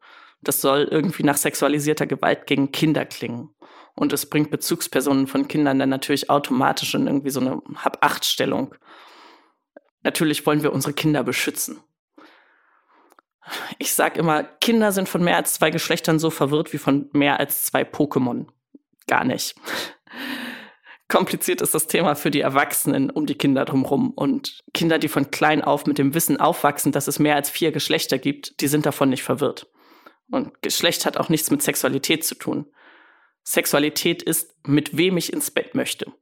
Das 0.43 0.61
soll 0.61 0.89
irgendwie 0.91 1.23
nach 1.23 1.37
sexualisierter 1.37 2.07
Gewalt 2.07 2.47
gegen 2.47 2.73
Kinder 2.73 3.05
klingen. 3.05 3.55
Und 3.95 4.13
es 4.13 4.27
bringt 4.27 4.51
Bezugspersonen 4.51 5.27
von 5.27 5.49
Kindern 5.49 5.79
dann 5.79 5.89
natürlich 5.89 6.31
automatisch 6.31 6.95
in 6.95 7.07
irgendwie 7.07 7.31
so 7.31 7.41
eine 7.41 7.61
Hab-Acht-Stellung. 7.77 8.75
Natürlich 10.03 10.47
wollen 10.47 10.63
wir 10.63 10.73
unsere 10.73 10.95
Kinder 10.95 11.23
beschützen. 11.23 11.81
Ich 13.79 13.93
sage 13.95 14.21
immer, 14.21 14.45
Kinder 14.45 14.93
sind 14.93 15.09
von 15.09 15.23
mehr 15.23 15.37
als 15.37 15.55
zwei 15.55 15.71
Geschlechtern 15.71 16.19
so 16.19 16.31
verwirrt 16.31 16.73
wie 16.73 16.79
von 16.79 17.11
mehr 17.13 17.41
als 17.41 17.65
zwei 17.65 17.83
Pokémon. 17.83 18.47
Gar 19.07 19.25
nicht 19.25 19.57
kompliziert 21.11 21.61
ist 21.61 21.75
das 21.75 21.87
Thema 21.87 22.15
für 22.15 22.31
die 22.31 22.41
Erwachsenen 22.41 23.11
um 23.11 23.27
die 23.27 23.35
Kinder 23.35 23.67
drumherum. 23.67 24.13
Und 24.13 24.61
Kinder, 24.73 24.99
die 24.99 25.09
von 25.09 25.31
klein 25.31 25.63
auf 25.63 25.85
mit 25.85 25.99
dem 25.99 26.15
Wissen 26.15 26.39
aufwachsen, 26.39 26.93
dass 26.93 27.09
es 27.09 27.19
mehr 27.19 27.35
als 27.35 27.51
vier 27.51 27.73
Geschlechter 27.73 28.19
gibt, 28.19 28.61
die 28.63 28.69
sind 28.69 28.87
davon 28.87 29.11
nicht 29.11 29.23
verwirrt. 29.23 29.71
Und 30.31 30.63
Geschlecht 30.63 31.05
hat 31.05 31.19
auch 31.19 31.29
nichts 31.29 31.51
mit 31.51 31.63
Sexualität 31.63 32.25
zu 32.25 32.37
tun. 32.37 32.67
Sexualität 33.43 34.23
ist, 34.23 34.55
mit 34.67 34.97
wem 34.97 35.17
ich 35.17 35.33
ins 35.33 35.51
Bett 35.51 35.75
möchte. 35.75 36.13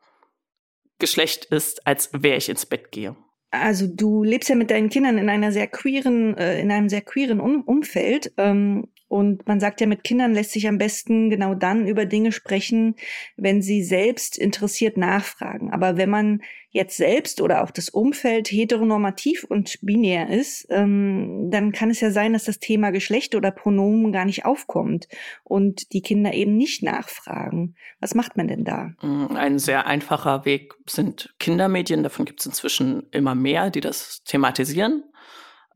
Geschlecht 0.98 1.44
ist, 1.44 1.86
als 1.86 2.10
wer 2.12 2.36
ich 2.36 2.48
ins 2.48 2.66
Bett 2.66 2.90
gehe. 2.90 3.16
Also 3.50 3.86
du 3.86 4.24
lebst 4.24 4.48
ja 4.48 4.56
mit 4.56 4.70
deinen 4.70 4.88
Kindern 4.88 5.18
in 5.18 5.28
einer 5.28 5.52
sehr 5.52 5.66
queeren, 5.66 6.36
äh, 6.36 6.60
in 6.60 6.70
einem 6.70 6.88
sehr 6.88 7.02
queeren 7.02 7.40
um 7.40 7.62
Umfeld. 7.62 8.32
Ähm, 8.36 8.88
und 9.08 9.46
man 9.48 9.58
sagt 9.58 9.80
ja, 9.80 9.86
mit 9.86 10.04
Kindern 10.04 10.34
lässt 10.34 10.52
sich 10.52 10.68
am 10.68 10.78
besten 10.78 11.30
genau 11.30 11.54
dann 11.54 11.86
über 11.86 12.04
Dinge 12.04 12.30
sprechen, 12.30 12.94
wenn 13.36 13.62
sie 13.62 13.82
selbst 13.82 14.36
interessiert 14.38 14.98
nachfragen. 14.98 15.70
Aber 15.72 15.96
wenn 15.96 16.10
man 16.10 16.42
jetzt 16.70 16.98
selbst 16.98 17.40
oder 17.40 17.62
auch 17.62 17.70
das 17.70 17.88
Umfeld 17.88 18.48
heteronormativ 18.48 19.44
und 19.44 19.78
binär 19.80 20.28
ist, 20.28 20.66
ähm, 20.68 21.48
dann 21.50 21.72
kann 21.72 21.88
es 21.88 22.00
ja 22.00 22.10
sein, 22.10 22.34
dass 22.34 22.44
das 22.44 22.58
Thema 22.58 22.90
Geschlecht 22.90 23.34
oder 23.34 23.50
Pronomen 23.50 24.12
gar 24.12 24.26
nicht 24.26 24.44
aufkommt 24.44 25.08
und 25.44 25.92
die 25.94 26.02
Kinder 26.02 26.34
eben 26.34 26.56
nicht 26.56 26.82
nachfragen. 26.82 27.74
Was 28.00 28.14
macht 28.14 28.36
man 28.36 28.48
denn 28.48 28.64
da? 28.64 28.92
Mm, 29.00 29.34
ein 29.34 29.58
sehr 29.58 29.86
einfacher 29.86 30.44
Weg 30.44 30.74
sind 30.86 31.34
Kindermedien. 31.38 32.02
Davon 32.02 32.26
gibt 32.26 32.40
es 32.40 32.46
inzwischen 32.46 33.04
immer 33.10 33.34
mehr, 33.34 33.70
die 33.70 33.80
das 33.80 34.22
thematisieren. 34.24 35.04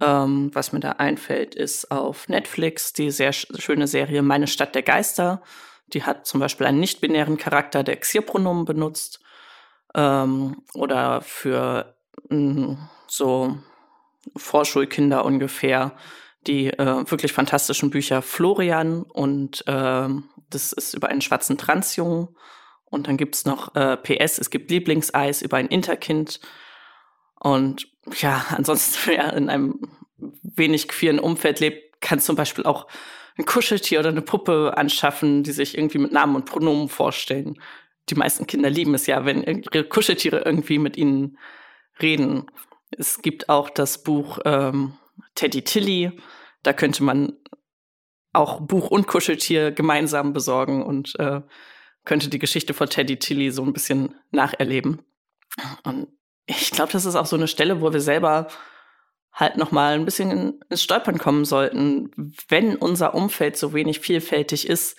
Ähm, 0.03 0.51
was 0.53 0.73
mir 0.73 0.81
da 0.81 0.93
einfällt, 0.93 1.55
ist 1.55 1.93
auf 1.93 2.29
Netflix 2.29 2.93
die 2.93 3.13
sehr 3.13 3.33
schöne 3.33 3.87
Serie 3.87 4.23
Meine 4.23 4.49
Stadt 4.49 4.75
der 4.75 4.83
Geister. 4.83 5.43
Die 5.87 6.03
hat 6.03 6.27
zum 6.27 6.41
Beispiel 6.41 6.67
einen 6.67 6.81
nicht-binären 6.81 7.37
Charakter, 7.37 7.85
der 7.85 7.97
Xierpronomen 7.97 8.65
benutzt. 8.65 9.21
Ähm, 9.95 10.63
oder 10.75 11.21
für 11.21 11.95
mh, 12.29 12.37
mm, 12.37 12.89
so 13.07 13.59
Vorschulkinder 14.37 15.25
ungefähr 15.25 15.97
die 16.47 16.69
äh, 16.69 17.11
wirklich 17.11 17.33
fantastischen 17.33 17.91
Bücher 17.91 18.23
Florian 18.23 19.03
und 19.03 19.65
äh, 19.69 20.09
das 20.51 20.73
ist 20.73 20.95
über 20.95 21.09
einen 21.09 21.21
schwarzen 21.21 21.59
Transjungen. 21.59 22.29
Und 22.85 23.07
dann 23.07 23.17
gibt's 23.17 23.45
noch 23.45 23.75
äh, 23.77 23.97
PS, 23.97 24.39
es 24.39 24.51
gibt 24.51 24.71
Lieblingseis 24.71 25.43
über 25.43 25.57
ein 25.59 25.69
Interkind. 25.69 26.41
Und 27.43 27.89
ja, 28.21 28.47
ansonsten, 28.51 28.99
wer 29.07 29.33
in 29.35 29.49
einem 29.51 29.81
wenig 30.43 30.89
queeren 30.89 31.19
Umfeld 31.19 31.61
lebt, 31.61 32.01
kann 32.01 32.21
zum 32.21 32.37
Beispiel 32.37 32.65
auch 32.65 32.87
ein 33.37 33.47
Kuscheltier 33.47 34.01
oder 34.01 34.11
eine 34.11 34.23
Puppe 34.23 34.75
anschaffen, 34.77 35.43
die 35.43 35.53
sich 35.53 35.77
irgendwie 35.77 35.99
mit 35.99 36.13
Namen 36.13 36.37
und 36.37 36.45
Pronomen 36.45 36.89
vorstellen. 36.89 37.61
Die 38.09 38.15
meisten 38.15 38.47
Kinder 38.47 38.71
lieben 38.71 38.95
es 38.95 39.07
ja, 39.07 39.25
wenn 39.25 39.43
ihre 39.43 39.85
Kuscheltiere 39.85 40.43
irgendwie 40.45 40.79
mit 40.79 40.97
ihnen 40.97 41.39
reden. 42.01 42.47
Es 42.91 43.23
gibt 43.23 43.49
auch 43.49 43.71
das 43.71 44.03
Buch 44.03 44.39
ähm, 44.45 44.95
Teddy 45.35 45.63
Tilly. 45.63 46.13
Da 46.63 46.73
könnte 46.73 47.03
man 47.03 47.33
auch 48.33 48.61
Buch 48.61 48.91
und 48.91 49.07
Kuscheltier 49.07 49.73
gemeinsam 49.73 50.33
besorgen 50.33 50.83
und 50.83 51.19
äh, 51.19 51.41
könnte 52.05 52.29
die 52.29 52.39
Geschichte 52.39 52.75
von 52.75 52.89
Teddy 52.89 53.19
Tilly 53.19 53.51
so 53.51 53.63
ein 53.63 53.73
bisschen 53.73 54.15
nacherleben. 54.31 55.03
Und 55.85 56.09
ich 56.47 56.71
glaube, 56.71 56.93
das 56.93 57.05
ist 57.05 57.17
auch 57.17 57.27
so 57.27 57.37
eine 57.37 57.49
Stelle, 57.49 57.81
wo 57.81 57.93
wir 57.93 58.01
selber 58.01 58.49
halt 59.33 59.57
noch 59.57 59.73
mal 59.73 59.95
ein 59.95 60.05
bisschen 60.05 60.61
ins 60.69 60.83
Stolpern 60.83 61.19
kommen 61.19 61.45
sollten. 61.45 62.11
Wenn 62.49 62.77
unser 62.77 63.15
Umfeld 63.15 63.57
so 63.57 63.73
wenig 63.73 64.01
vielfältig 64.01 64.69
ist, 64.69 64.97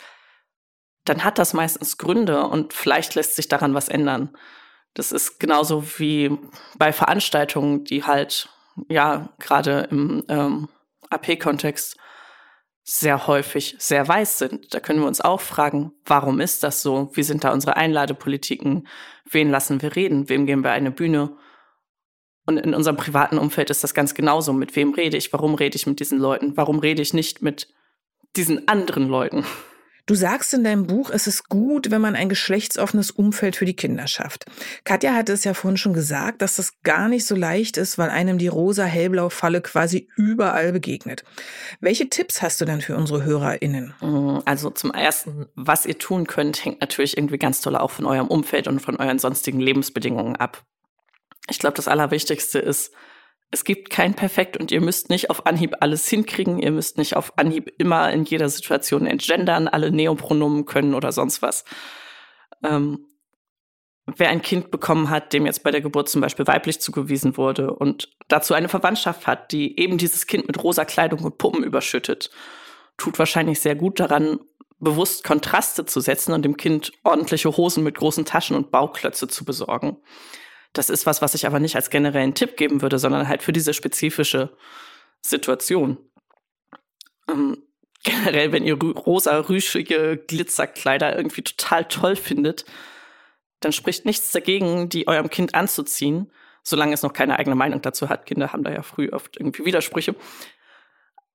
dann 1.06 1.24
hat 1.24 1.38
das 1.38 1.54
meistens 1.54 1.98
Gründe 1.98 2.48
und 2.48 2.74
vielleicht 2.74 3.16
lässt 3.16 3.36
sich 3.36 3.48
daran 3.48 3.74
was 3.74 3.90
ändern. 3.90 4.36
Das 4.94 5.12
ist 5.12 5.40
genauso 5.40 6.00
wie 6.00 6.38
bei 6.78 6.94
Veranstaltungen, 6.94 7.84
die 7.84 8.04
halt 8.04 8.50
ja 8.90 9.30
gerade 9.40 9.88
im 9.92 10.24
ähm, 10.30 10.70
AP-Kontext 11.10 11.98
sehr 12.84 13.28
häufig 13.28 13.76
sehr 13.80 14.08
weiß 14.08 14.40
sind. 14.40 14.74
Da 14.74 14.80
können 14.80 15.00
wir 15.00 15.08
uns 15.08 15.22
auch 15.22 15.42
fragen, 15.42 15.94
warum 16.06 16.40
ist 16.40 16.64
das 16.64 16.82
so? 16.82 17.10
Wie 17.14 17.24
sind 17.24 17.44
da 17.44 17.52
unsere 17.52 17.78
Einladepolitiken? 17.78 18.88
Wen 19.30 19.50
lassen 19.50 19.82
wir 19.82 19.96
reden? 19.96 20.30
Wem 20.30 20.46
geben 20.46 20.63
wir 20.63 20.72
eine 20.72 20.92
Bühne? 20.92 21.38
Und 22.46 22.58
in 22.58 22.74
unserem 22.74 22.98
privaten 22.98 23.38
Umfeld 23.38 23.70
ist 23.70 23.84
das 23.84 23.94
ganz 23.94 24.13
genauso. 24.13 24.51
Mit 24.51 24.75
wem 24.75 24.94
rede 24.94 25.18
ich? 25.18 25.32
Warum 25.32 25.56
rede 25.56 25.75
ich 25.75 25.88
mit 25.88 26.00
diesen 26.00 26.20
Leuten? 26.20 26.58
Warum 26.58 26.80
rede 26.80 27.01
ich 27.01 27.13
nicht 27.13 27.42
mit 27.42 27.74
diesen 28.36 28.68
anderen 28.68 29.08
Leuten? 29.08 29.46
Du 30.05 30.15
sagst 30.15 30.53
in 30.53 30.65
deinem 30.65 30.86
Buch, 30.86 31.10
es 31.10 31.27
ist 31.27 31.48
gut, 31.48 31.89
wenn 31.89 32.01
man 32.01 32.17
ein 32.17 32.27
geschlechtsoffenes 32.27 33.10
Umfeld 33.10 33.55
für 33.55 33.63
die 33.63 33.75
Kinder 33.75 34.05
schafft. 34.07 34.45
Katja 34.83 35.13
hatte 35.13 35.31
es 35.31 35.45
ja 35.45 35.53
vorhin 35.53 35.77
schon 35.77 35.93
gesagt, 35.93 36.41
dass 36.41 36.55
das 36.55 36.81
gar 36.81 37.07
nicht 37.07 37.25
so 37.25 37.36
leicht 37.36 37.77
ist, 37.77 37.98
weil 37.98 38.10
einem 38.10 38.38
die 38.38 38.50
rosa-hellblau 38.50 39.29
Falle 39.29 39.62
quasi 39.62 40.10
überall 40.17 40.74
begegnet. 40.74 41.24
Welche 41.79 42.10
Tipps 42.10 42.41
hast 42.41 42.60
du 42.60 42.65
denn 42.65 42.81
für 42.81 42.98
unsere 42.98 43.24
HörerInnen? 43.24 43.93
Mm, 44.01 44.39
also 44.43 44.69
zum 44.72 44.91
ersten, 44.91 45.45
was 45.55 45.86
ihr 45.86 45.98
tun 45.98 46.27
könnt, 46.27 46.65
hängt 46.65 46.81
natürlich 46.81 47.15
irgendwie 47.15 47.38
ganz 47.38 47.62
toll 47.62 47.77
auch 47.77 47.91
von 47.91 48.05
eurem 48.05 48.27
Umfeld 48.27 48.67
und 48.67 48.81
von 48.81 48.98
euren 48.98 49.19
sonstigen 49.19 49.62
Lebensbedingungen 49.62 50.36
ab. 50.36 50.65
Ich 51.50 51.60
glaube, 51.60 51.77
das 51.77 51.88
Allerwichtigste 51.88 52.60
ist, 52.60 52.91
es 53.53 53.63
gibt 53.63 53.91
kein 53.91 54.15
Perfekt 54.15 54.57
und 54.57 54.72
ihr 54.72 54.81
müsst 54.81 55.12
nicht 55.12 55.29
auf 55.29 55.45
Anhieb 55.45 55.75
alles 55.79 56.07
hinkriegen. 56.07 56.57
Ihr 56.57 56.72
müsst 56.72 56.98
nicht 56.98 57.15
auf 57.15 57.38
Anhieb 57.38 57.72
immer 57.77 58.12
in 58.12 58.24
jeder 58.24 58.50
Situation 58.50 59.05
entgendern, 59.05 59.67
alle 59.67 59.91
Neopronomen 59.91 60.65
können 60.65 60.95
oder 60.95 61.12
sonst 61.12 61.43
was. 61.43 61.63
Ähm, 62.63 63.05
wer 64.07 64.29
ein 64.29 64.41
Kind 64.41 64.72
bekommen 64.72 65.12
hat, 65.12 65.33
dem 65.33 65.45
jetzt 65.45 65.62
bei 65.62 65.69
der 65.69 65.81
Geburt 65.81 66.10
zum 66.10 66.19
Beispiel 66.19 66.48
weiblich 66.48 66.81
zugewiesen 66.81 67.38
wurde 67.38 67.72
und 67.72 68.10
dazu 68.27 68.55
eine 68.55 68.69
Verwandtschaft 68.69 69.27
hat, 69.27 69.51
die 69.51 69.79
eben 69.79 70.00
dieses 70.00 70.25
Kind 70.25 70.48
mit 70.48 70.63
rosa 70.63 70.83
Kleidung 70.83 71.19
und 71.19 71.38
Puppen 71.38 71.63
überschüttet, 71.63 72.31
tut 72.98 73.19
wahrscheinlich 73.19 73.60
sehr 73.60 73.75
gut 73.75 74.00
daran, 74.00 74.39
bewusst 74.79 75.24
Kontraste 75.24 75.86
zu 75.86 76.00
setzen 76.00 76.33
und 76.33 76.43
dem 76.43 76.57
Kind 76.57 76.91
ordentliche 77.03 77.55
Hosen 77.55 77.83
mit 77.83 78.00
großen 78.00 78.25
Taschen 78.25 78.57
und 78.57 78.72
Bauklötze 78.72 79.27
zu 79.27 79.45
besorgen. 79.45 79.98
Das 80.74 80.89
ist 80.89 81.06
was, 81.06 81.22
was 81.22 81.36
ich 81.36 81.46
aber 81.46 81.60
nicht 81.60 81.75
als 81.75 81.89
generellen 81.89 82.34
Tipp 82.34 82.58
geben 82.58 82.82
würde, 82.82 82.98
sondern 83.00 83.27
halt 83.27 83.44
für 83.44 83.53
diese 83.53 83.74
spezifische 83.74 84.56
Situation. 85.22 85.98
Ähm, 87.30 87.63
generell, 88.03 88.51
wenn 88.51 88.65
ihr 88.65 88.77
rosa, 88.82 89.38
rüschige 89.38 90.18
Glitzerkleider 90.27 91.15
irgendwie 91.15 91.44
total 91.44 91.86
toll 91.86 92.15
findet, 92.15 92.65
dann 93.60 93.72
spricht 93.72 94.06
nichts 94.06 94.32
dagegen, 94.32 94.89
die 94.89 95.08
eurem 95.08 95.30
Kind 95.30 95.56
anzuziehen, 95.56 96.32
solange 96.63 96.94
es 96.94 97.03
noch 97.03 97.13
keine 97.13 97.39
eigene 97.39 97.56
Meinung 97.56 97.82
dazu 97.82 98.10
hat. 98.10 98.25
Kinder 98.25 98.51
haben 98.51 98.63
da 98.63 98.72
ja 98.72 98.82
früh 98.82 99.10
oft 99.10 99.38
irgendwie 99.38 99.65
Widersprüche. 99.65 100.15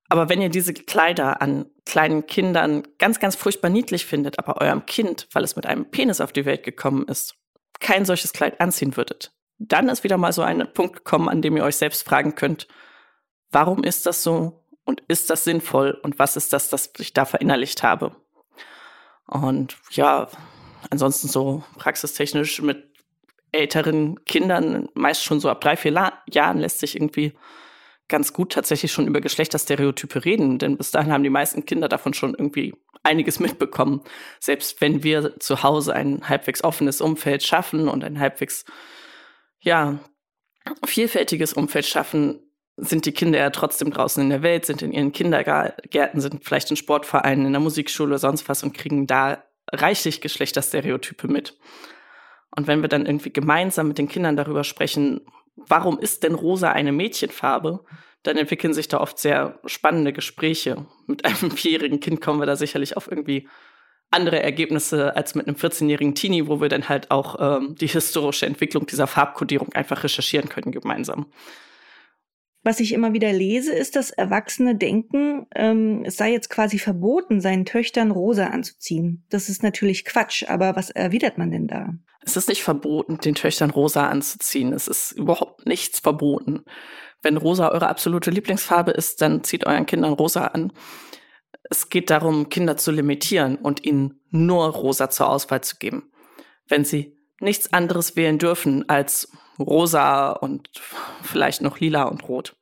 Aber 0.09 0.27
wenn 0.27 0.41
ihr 0.41 0.49
diese 0.49 0.73
Kleider 0.73 1.41
an 1.41 1.67
kleinen 1.85 2.25
Kindern 2.25 2.83
ganz, 2.97 3.19
ganz 3.19 3.35
furchtbar 3.35 3.69
niedlich 3.69 4.05
findet, 4.05 4.39
aber 4.39 4.59
eurem 4.59 4.85
Kind, 4.85 5.27
weil 5.33 5.43
es 5.43 5.55
mit 5.55 5.65
einem 5.65 5.89
Penis 5.89 6.19
auf 6.19 6.33
die 6.33 6.45
Welt 6.45 6.63
gekommen 6.63 7.07
ist, 7.07 7.35
kein 7.79 8.05
solches 8.05 8.33
Kleid 8.33 8.59
anziehen 8.59 8.97
würdet, 8.97 9.33
dann 9.57 9.89
ist 9.89 10.03
wieder 10.03 10.17
mal 10.17 10.33
so 10.33 10.41
ein 10.41 10.71
Punkt 10.73 10.97
gekommen, 10.97 11.29
an 11.29 11.41
dem 11.41 11.57
ihr 11.57 11.63
euch 11.63 11.75
selbst 11.75 12.03
fragen 12.03 12.35
könnt, 12.35 12.67
warum 13.51 13.83
ist 13.83 14.05
das 14.05 14.23
so 14.23 14.63
und 14.85 15.01
ist 15.07 15.29
das 15.29 15.43
sinnvoll 15.43 15.99
und 16.03 16.17
was 16.19 16.35
ist 16.35 16.53
das, 16.53 16.69
das 16.69 16.91
ich 16.97 17.13
da 17.13 17.25
verinnerlicht 17.25 17.83
habe? 17.83 18.15
Und 19.27 19.77
ja, 19.91 20.27
ansonsten 20.89 21.27
so 21.27 21.63
praxistechnisch 21.77 22.61
mit 22.61 22.89
älteren 23.51 24.23
Kindern, 24.25 24.89
meist 24.93 25.23
schon 25.23 25.39
so 25.39 25.49
ab 25.49 25.61
drei, 25.61 25.75
vier 25.75 25.91
La 25.91 26.23
Jahren 26.29 26.59
lässt 26.59 26.79
sich 26.79 26.95
irgendwie 26.95 27.33
ganz 28.09 28.33
gut 28.33 28.51
tatsächlich 28.51 28.91
schon 28.91 29.07
über 29.07 29.21
Geschlechterstereotype 29.21 30.25
reden, 30.25 30.57
denn 30.57 30.77
bis 30.77 30.91
dahin 30.91 31.13
haben 31.13 31.23
die 31.23 31.29
meisten 31.29 31.65
Kinder 31.65 31.87
davon 31.87 32.13
schon 32.13 32.31
irgendwie 32.31 32.73
einiges 33.03 33.39
mitbekommen. 33.39 34.01
Selbst 34.39 34.81
wenn 34.81 35.03
wir 35.03 35.39
zu 35.39 35.63
Hause 35.63 35.93
ein 35.93 36.27
halbwegs 36.27 36.63
offenes 36.63 37.01
Umfeld 37.01 37.43
schaffen 37.43 37.87
und 37.87 38.03
ein 38.03 38.19
halbwegs, 38.19 38.65
ja, 39.61 39.99
vielfältiges 40.85 41.53
Umfeld 41.53 41.85
schaffen, 41.85 42.41
sind 42.75 43.05
die 43.05 43.11
Kinder 43.11 43.39
ja 43.39 43.49
trotzdem 43.49 43.91
draußen 43.91 44.23
in 44.23 44.29
der 44.29 44.41
Welt, 44.41 44.65
sind 44.65 44.81
in 44.81 44.91
ihren 44.91 45.11
Kindergärten, 45.11 46.21
sind 46.21 46.43
vielleicht 46.43 46.71
in 46.71 46.77
Sportvereinen, 46.77 47.45
in 47.45 47.51
der 47.51 47.61
Musikschule, 47.61 48.17
sonst 48.17 48.47
was 48.47 48.63
und 48.63 48.73
kriegen 48.73 49.05
da 49.05 49.43
reichlich 49.71 50.21
Geschlechterstereotype 50.21 51.27
mit. 51.27 51.57
Und 52.55 52.67
wenn 52.67 52.81
wir 52.81 52.89
dann 52.89 53.05
irgendwie 53.05 53.31
gemeinsam 53.31 53.89
mit 53.89 53.97
den 53.97 54.07
Kindern 54.07 54.35
darüber 54.35 54.63
sprechen, 54.63 55.21
warum 55.67 55.99
ist 55.99 56.23
denn 56.23 56.35
rosa 56.35 56.71
eine 56.71 56.91
Mädchenfarbe, 56.91 57.83
dann 58.23 58.37
entwickeln 58.37 58.73
sich 58.73 58.87
da 58.87 58.99
oft 58.99 59.17
sehr 59.17 59.59
spannende 59.65 60.13
Gespräche. 60.13 60.85
Mit 61.07 61.25
einem 61.25 61.51
vierjährigen 61.55 61.99
Kind 61.99 62.21
kommen 62.21 62.39
wir 62.39 62.45
da 62.45 62.55
sicherlich 62.55 62.97
auf 62.97 63.09
irgendwie 63.09 63.47
andere 64.11 64.41
Ergebnisse 64.41 65.15
als 65.15 65.35
mit 65.35 65.47
einem 65.47 65.55
14-jährigen 65.55 66.15
Teenie, 66.15 66.47
wo 66.47 66.61
wir 66.61 66.69
dann 66.69 66.89
halt 66.89 67.11
auch 67.11 67.35
ähm, 67.39 67.75
die 67.75 67.87
historische 67.87 68.45
Entwicklung 68.45 68.87
dieser 68.87 69.07
Farbkodierung 69.07 69.71
einfach 69.73 70.03
recherchieren 70.03 70.49
können 70.49 70.71
gemeinsam. 70.71 71.27
Was 72.69 72.79
ich 72.79 72.93
immer 72.93 73.13
wieder 73.13 73.33
lese, 73.33 73.73
ist, 73.73 73.95
dass 73.95 74.11
Erwachsene 74.11 74.75
denken, 74.75 75.47
ähm, 75.55 76.03
es 76.05 76.17
sei 76.17 76.31
jetzt 76.31 76.51
quasi 76.51 76.77
verboten, 76.77 77.41
seinen 77.41 77.65
Töchtern 77.65 78.11
rosa 78.11 78.45
anzuziehen. 78.45 79.25
Das 79.31 79.49
ist 79.49 79.63
natürlich 79.63 80.05
Quatsch, 80.05 80.47
aber 80.47 80.75
was 80.75 80.91
erwidert 80.91 81.39
man 81.39 81.49
denn 81.49 81.65
da? 81.65 81.95
Es 82.21 82.37
ist 82.37 82.47
nicht 82.47 82.61
verboten, 82.61 83.17
den 83.17 83.33
Töchtern 83.33 83.71
rosa 83.71 84.07
anzuziehen. 84.07 84.71
Es 84.71 84.87
ist 84.87 85.13
überhaupt 85.13 85.65
nichts 85.65 85.99
verboten. 85.99 86.63
Wenn 87.23 87.37
rosa 87.37 87.71
eure 87.71 87.87
absolute 87.87 88.29
Lieblingsfarbe 88.29 88.91
ist, 88.91 89.23
dann 89.23 89.43
zieht 89.43 89.65
euren 89.65 89.87
Kindern 89.87 90.13
rosa 90.13 90.45
an. 90.45 90.71
Es 91.71 91.89
geht 91.89 92.11
darum, 92.11 92.49
Kinder 92.49 92.77
zu 92.77 92.91
limitieren 92.91 93.55
und 93.55 93.83
ihnen 93.83 94.21
nur 94.29 94.67
rosa 94.67 95.09
zur 95.09 95.31
Auswahl 95.31 95.61
zu 95.61 95.77
geben. 95.77 96.11
Wenn 96.67 96.85
sie 96.85 97.17
nichts 97.39 97.73
anderes 97.73 98.15
wählen 98.15 98.37
dürfen 98.37 98.87
als 98.89 99.31
rosa 99.59 100.31
und 100.31 100.69
vielleicht 101.23 101.61
noch 101.61 101.79
lila 101.79 102.03
und 102.03 102.27
rot. 102.27 102.55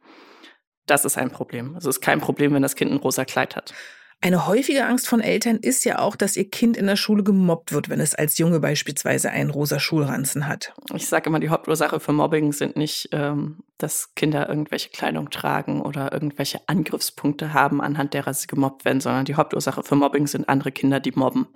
Das 0.88 1.06
ist 1.06 1.18
ein 1.18 1.30
Problem. 1.30 1.76
Es 1.76 1.86
ist 1.86 2.02
kein 2.02 2.20
Problem, 2.20 2.54
wenn 2.54 2.64
das 2.64 2.76
Kind 2.76 2.92
ein 2.92 2.98
rosa 2.98 3.26
Kleid 3.26 3.56
hat. 3.56 3.74
Eine 4.20 4.48
häufige 4.48 4.84
Angst 4.88 5.08
von 5.08 5.22
Eltern 5.22 5.58
ist 5.58 5.86
ja 5.86 6.00
auch, 6.00 6.16
dass 6.16 6.36
ihr 6.38 6.50
Kind 6.50 6.76
in 6.76 6.88
der 6.88 6.96
Schule 6.96 7.24
gemobbt 7.24 7.72
wird, 7.72 7.88
wenn 7.88 8.00
es 8.00 8.16
als 8.16 8.40
Junge 8.40 8.60
beispielsweise 8.60 9.30
einen 9.30 9.52
rosa 9.52 9.80
Schulranzen 9.80 10.48
hat. 10.48 10.74
Ich 10.96 11.08
sage 11.08 11.30
immer, 11.30 11.40
die 11.40 11.50
Hauptursache 11.50 12.00
für 12.00 12.14
Mobbing 12.14 12.52
sind 12.52 12.76
nicht, 12.76 13.10
ähm, 13.12 13.60
dass 13.78 14.16
Kinder 14.16 14.50
irgendwelche 14.50 14.90
Kleidung 14.90 15.30
tragen 15.30 15.82
oder 15.84 16.12
irgendwelche 16.12 16.62
Angriffspunkte 16.68 17.54
haben, 17.54 17.80
anhand 17.80 18.16
derer 18.16 18.34
sie 18.34 18.48
gemobbt 18.48 18.86
werden, 18.86 19.02
sondern 19.02 19.26
die 19.26 19.36
Hauptursache 19.36 19.84
für 19.84 19.96
Mobbing 19.96 20.26
sind 20.26 20.50
andere 20.50 20.72
Kinder, 20.72 21.00
die 21.00 21.12
mobben. 21.12 21.48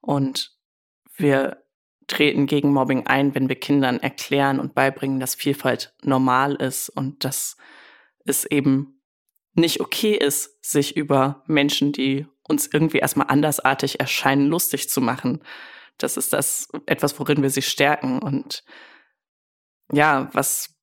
Und 0.00 0.56
wir 1.14 1.62
treten 2.06 2.46
gegen 2.46 2.72
Mobbing 2.72 3.06
ein, 3.06 3.34
wenn 3.34 3.50
wir 3.50 3.60
Kindern 3.60 4.00
erklären 4.00 4.60
und 4.60 4.74
beibringen, 4.74 5.20
dass 5.20 5.34
Vielfalt 5.34 5.94
normal 6.02 6.54
ist 6.54 6.88
und 6.88 7.22
dass 7.22 7.58
es 8.26 8.44
eben 8.44 9.00
nicht 9.54 9.80
okay 9.80 10.14
ist, 10.14 10.64
sich 10.64 10.96
über 10.96 11.42
Menschen, 11.46 11.92
die 11.92 12.26
uns 12.42 12.68
irgendwie 12.72 12.98
erstmal 12.98 13.28
andersartig 13.28 14.00
erscheinen, 14.00 14.46
lustig 14.46 14.88
zu 14.90 15.00
machen. 15.00 15.42
Das 15.98 16.16
ist 16.16 16.32
das 16.32 16.68
etwas, 16.86 17.18
worin 17.18 17.42
wir 17.42 17.50
sie 17.50 17.62
stärken 17.62 18.20
und 18.20 18.64
ja, 19.92 20.28
was 20.32 20.74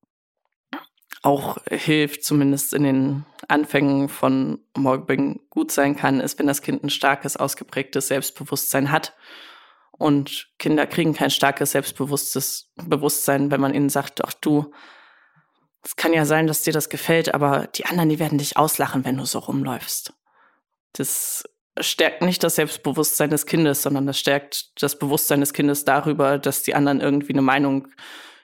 auch 1.21 1.57
hilft, 1.69 2.23
zumindest 2.23 2.73
in 2.73 2.83
den 2.83 3.25
Anfängen 3.47 4.09
von 4.09 4.59
Mobbing 4.75 5.39
gut 5.49 5.71
sein 5.71 5.95
kann, 5.95 6.19
ist, 6.19 6.37
wenn 6.39 6.47
das 6.47 6.61
Kind 6.61 6.83
ein 6.83 6.89
starkes, 6.89 7.37
ausgeprägtes 7.37 8.07
Selbstbewusstsein 8.09 8.91
hat 8.91 9.15
und 9.91 10.49
Kinder 10.59 10.85
kriegen 10.85 11.13
kein 11.13 11.29
starkes 11.29 11.71
selbstbewusstes 11.71 12.73
Bewusstsein, 12.75 13.51
wenn 13.51 13.61
man 13.61 13.73
ihnen 13.73 13.89
sagt, 13.89 14.23
ach 14.25 14.33
du, 14.33 14.73
es 15.83 15.95
kann 15.95 16.13
ja 16.13 16.25
sein, 16.25 16.47
dass 16.47 16.63
dir 16.63 16.73
das 16.73 16.89
gefällt, 16.89 17.33
aber 17.33 17.67
die 17.75 17.85
anderen, 17.85 18.09
die 18.09 18.19
werden 18.19 18.37
dich 18.37 18.57
auslachen, 18.57 19.03
wenn 19.05 19.17
du 19.17 19.25
so 19.25 19.39
rumläufst. 19.39 20.13
Das 20.93 21.43
stärkt 21.79 22.21
nicht 22.21 22.43
das 22.43 22.55
Selbstbewusstsein 22.55 23.29
des 23.29 23.45
Kindes, 23.45 23.81
sondern 23.81 24.05
das 24.05 24.19
stärkt 24.19 24.81
das 24.81 24.97
Bewusstsein 24.97 25.41
des 25.41 25.53
Kindes 25.53 25.85
darüber, 25.85 26.37
dass 26.37 26.63
die 26.63 26.75
anderen 26.75 27.01
irgendwie 27.01 27.33
eine 27.33 27.41
Meinung 27.41 27.87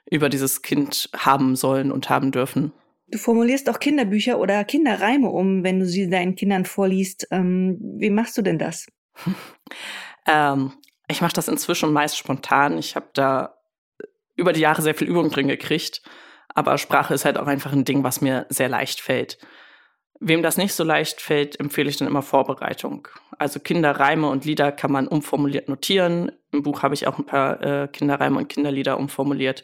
über 0.09 0.29
dieses 0.29 0.61
Kind 0.61 1.09
haben 1.15 1.55
sollen 1.55 1.91
und 1.91 2.09
haben 2.09 2.31
dürfen. 2.31 2.73
Du 3.07 3.17
formulierst 3.17 3.69
auch 3.69 3.79
Kinderbücher 3.79 4.39
oder 4.39 4.63
Kinderreime 4.63 5.29
um, 5.29 5.63
wenn 5.63 5.79
du 5.79 5.85
sie 5.85 6.09
deinen 6.09 6.35
Kindern 6.35 6.65
vorliest. 6.65 7.27
Ähm, 7.31 7.77
wie 7.79 8.09
machst 8.09 8.37
du 8.37 8.41
denn 8.41 8.59
das? 8.59 8.87
ähm, 10.27 10.73
ich 11.07 11.21
mache 11.21 11.33
das 11.33 11.47
inzwischen 11.47 11.93
meist 11.93 12.17
spontan. 12.17 12.77
Ich 12.77 12.95
habe 12.95 13.07
da 13.13 13.55
über 14.35 14.53
die 14.53 14.61
Jahre 14.61 14.81
sehr 14.81 14.95
viel 14.95 15.07
Übung 15.07 15.29
drin 15.29 15.47
gekriegt. 15.47 16.01
Aber 16.59 16.77
Sprache 16.77 17.13
ist 17.13 17.23
halt 17.23 17.37
auch 17.37 17.47
einfach 17.47 17.71
ein 17.71 17.85
Ding, 17.85 18.03
was 18.03 18.19
mir 18.19 18.45
sehr 18.49 18.67
leicht 18.67 18.99
fällt. 18.99 19.37
Wem 20.19 20.43
das 20.43 20.57
nicht 20.57 20.73
so 20.73 20.83
leicht 20.83 21.21
fällt, 21.21 21.57
empfehle 21.57 21.89
ich 21.89 21.95
dann 21.95 22.09
immer 22.09 22.21
Vorbereitung. 22.21 23.07
Also 23.37 23.61
Kinderreime 23.61 24.27
und 24.27 24.43
Lieder 24.43 24.73
kann 24.73 24.91
man 24.91 25.07
umformuliert 25.07 25.69
notieren. 25.69 26.33
Im 26.51 26.61
Buch 26.61 26.83
habe 26.83 26.95
ich 26.95 27.07
auch 27.07 27.17
ein 27.17 27.25
paar 27.25 27.63
äh, 27.63 27.87
Kinderreime 27.87 28.37
und 28.37 28.49
Kinderlieder 28.49 28.97
umformuliert. 28.97 29.63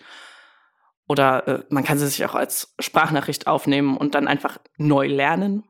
Oder 1.10 1.46
äh, 1.50 1.64
man 1.68 1.84
kann 1.84 1.98
sie 1.98 2.08
sich 2.08 2.24
auch 2.24 2.34
als 2.34 2.74
Sprachnachricht 2.80 3.46
aufnehmen 3.46 3.98
und 3.98 4.16
dann 4.16 4.30
einfach 4.30 4.58
neu 4.78 5.08
lernen. 5.08 5.66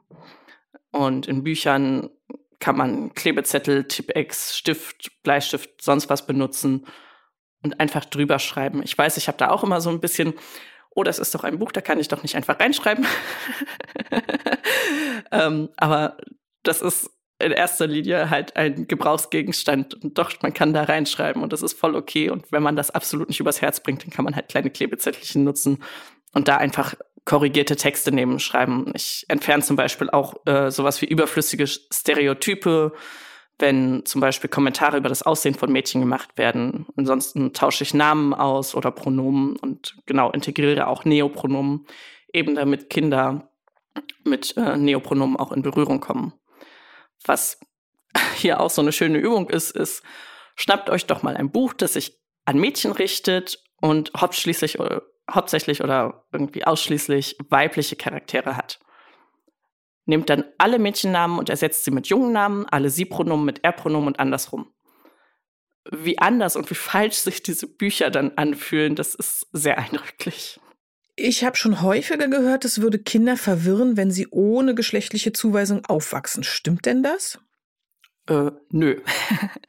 Und 0.91 1.27
in 1.27 1.43
Büchern 1.43 2.11
kann 2.59 2.77
man 2.77 3.15
Klebezettel, 3.15 3.85
Tippex, 3.85 4.55
Stift, 4.55 5.23
Bleistift, 5.23 5.81
sonst 5.81 6.07
was 6.07 6.27
benutzen 6.27 6.85
und 7.63 7.79
einfach 7.79 8.05
drüber 8.05 8.37
schreiben. 8.37 8.83
Ich 8.83 8.95
weiß, 8.95 9.17
ich 9.17 9.27
habe 9.27 9.39
da 9.39 9.49
auch 9.49 9.63
immer 9.63 9.81
so 9.81 9.89
ein 9.89 9.99
bisschen, 9.99 10.35
oh, 10.95 11.03
das 11.03 11.19
ist 11.19 11.35
doch 11.35 11.43
ein 11.43 11.59
Buch, 11.59 11.71
da 11.71 11.81
kann 11.81 11.99
ich 11.99 12.07
doch 12.07 12.23
nicht 12.23 12.35
einfach 12.35 12.59
reinschreiben. 12.59 13.05
ähm, 15.31 15.69
aber 15.77 16.17
das 16.63 16.81
ist 16.81 17.11
in 17.37 17.51
erster 17.51 17.85
Linie 17.85 18.29
halt 18.29 18.55
ein 18.55 18.87
Gebrauchsgegenstand 18.87 19.93
und 19.93 20.17
doch, 20.17 20.31
man 20.41 20.53
kann 20.53 20.73
da 20.73 20.83
reinschreiben 20.83 21.43
und 21.43 21.51
das 21.51 21.61
ist 21.61 21.77
voll 21.77 21.95
okay. 21.95 22.29
Und 22.29 22.51
wenn 22.51 22.63
man 22.63 22.77
das 22.77 22.91
absolut 22.91 23.27
nicht 23.27 23.41
übers 23.41 23.61
Herz 23.61 23.81
bringt, 23.81 24.03
dann 24.03 24.09
kann 24.09 24.25
man 24.25 24.35
halt 24.35 24.47
kleine 24.47 24.69
Klebezettelchen 24.69 25.43
nutzen 25.43 25.83
und 26.33 26.47
da 26.47 26.57
einfach 26.57 26.95
korrigierte 27.25 27.75
Texte 27.75 28.13
nehmen, 28.13 28.39
schreiben. 28.39 28.91
Ich 28.95 29.25
entferne 29.27 29.63
zum 29.63 29.75
Beispiel 29.75 30.09
auch 30.09 30.45
äh, 30.45 30.71
sowas 30.71 31.01
wie 31.01 31.07
überflüssige 31.07 31.67
Stereotype, 31.67 32.93
wenn 33.59 34.05
zum 34.05 34.21
Beispiel 34.21 34.49
Kommentare 34.49 34.97
über 34.97 35.09
das 35.09 35.23
Aussehen 35.23 35.55
von 35.55 35.71
Mädchen 35.71 36.01
gemacht 36.01 36.37
werden. 36.37 36.85
Ansonsten 36.95 37.53
tausche 37.53 37.83
ich 37.83 37.93
Namen 37.93 38.33
aus 38.33 38.75
oder 38.75 38.91
Pronomen 38.91 39.55
und 39.57 39.97
genau 40.05 40.31
integriere 40.31 40.87
auch 40.87 41.05
Neopronomen, 41.05 41.85
eben 42.33 42.55
damit 42.55 42.89
Kinder 42.89 43.49
mit 44.23 44.57
äh, 44.57 44.75
Neopronomen 44.77 45.37
auch 45.37 45.51
in 45.51 45.61
Berührung 45.61 46.01
kommen. 46.01 46.33
Was 47.23 47.59
hier 48.35 48.59
auch 48.59 48.69
so 48.69 48.81
eine 48.81 48.91
schöne 48.91 49.19
Übung 49.19 49.49
ist, 49.49 49.71
ist, 49.71 50.03
schnappt 50.55 50.89
euch 50.89 51.05
doch 51.05 51.23
mal 51.23 51.37
ein 51.37 51.51
Buch, 51.51 51.73
das 51.73 51.93
sich 51.93 52.19
an 52.43 52.59
Mädchen 52.59 52.91
richtet 52.91 53.63
und 53.81 54.09
äh, 54.09 55.01
hauptsächlich 55.31 55.81
oder 55.83 56.25
irgendwie 56.31 56.65
ausschließlich 56.65 57.37
weibliche 57.49 57.95
Charaktere 57.95 58.57
hat. 58.57 58.79
Nehmt 60.05 60.29
dann 60.29 60.43
alle 60.57 60.79
Mädchennamen 60.79 61.39
und 61.39 61.49
ersetzt 61.49 61.83
sie 61.83 61.91
mit 61.91 62.07
jungen 62.07 62.31
Namen, 62.31 62.65
alle 62.65 62.89
Sie-Pronomen 62.89 63.45
mit 63.45 63.63
Er-Pronomen 63.63 64.07
und 64.07 64.19
andersrum. 64.19 64.71
Wie 65.91 66.19
anders 66.19 66.55
und 66.55 66.69
wie 66.69 66.75
falsch 66.75 67.15
sich 67.15 67.43
diese 67.43 67.67
Bücher 67.67 68.11
dann 68.11 68.31
anfühlen, 68.35 68.95
das 68.95 69.15
ist 69.15 69.47
sehr 69.51 69.77
eindrücklich. 69.77 70.59
Ich 71.17 71.45
habe 71.45 71.55
schon 71.55 71.81
häufiger 71.81 72.27
gehört, 72.27 72.65
es 72.65 72.81
würde 72.81 72.99
Kinder 72.99 73.37
verwirren, 73.37 73.95
wenn 73.95 74.11
sie 74.11 74.27
ohne 74.31 74.75
geschlechtliche 74.75 75.31
Zuweisung 75.31 75.85
aufwachsen. 75.85 76.43
Stimmt 76.43 76.85
denn 76.85 77.03
das? 77.03 77.39
Äh, 78.27 78.51
nö. 78.69 79.01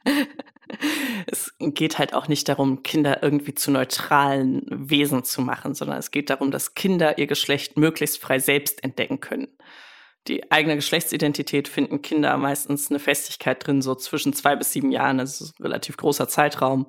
es 1.27 1.53
geht 1.59 1.99
halt 1.99 2.13
auch 2.13 2.27
nicht 2.27 2.49
darum, 2.49 2.83
Kinder 2.83 3.23
irgendwie 3.23 3.55
zu 3.55 3.71
neutralen 3.71 4.65
Wesen 4.69 5.23
zu 5.23 5.41
machen, 5.41 5.73
sondern 5.73 5.97
es 5.99 6.11
geht 6.11 6.29
darum, 6.29 6.51
dass 6.51 6.75
Kinder 6.75 7.17
ihr 7.17 7.27
Geschlecht 7.27 7.77
möglichst 7.77 8.19
frei 8.19 8.39
selbst 8.39 8.83
entdecken 8.83 9.21
können. 9.21 9.47
Die 10.27 10.51
eigene 10.51 10.75
Geschlechtsidentität 10.75 11.67
finden 11.67 12.01
Kinder 12.01 12.35
meistens 12.37 12.89
eine 12.89 12.99
Festigkeit 12.99 13.65
drin, 13.65 13.81
so 13.81 13.95
zwischen 13.95 14.33
zwei 14.33 14.55
bis 14.55 14.73
sieben 14.73 14.91
Jahren. 14.91 15.19
Das 15.19 15.39
ist 15.39 15.59
ein 15.59 15.63
relativ 15.63 15.97
großer 15.97 16.27
Zeitraum. 16.27 16.87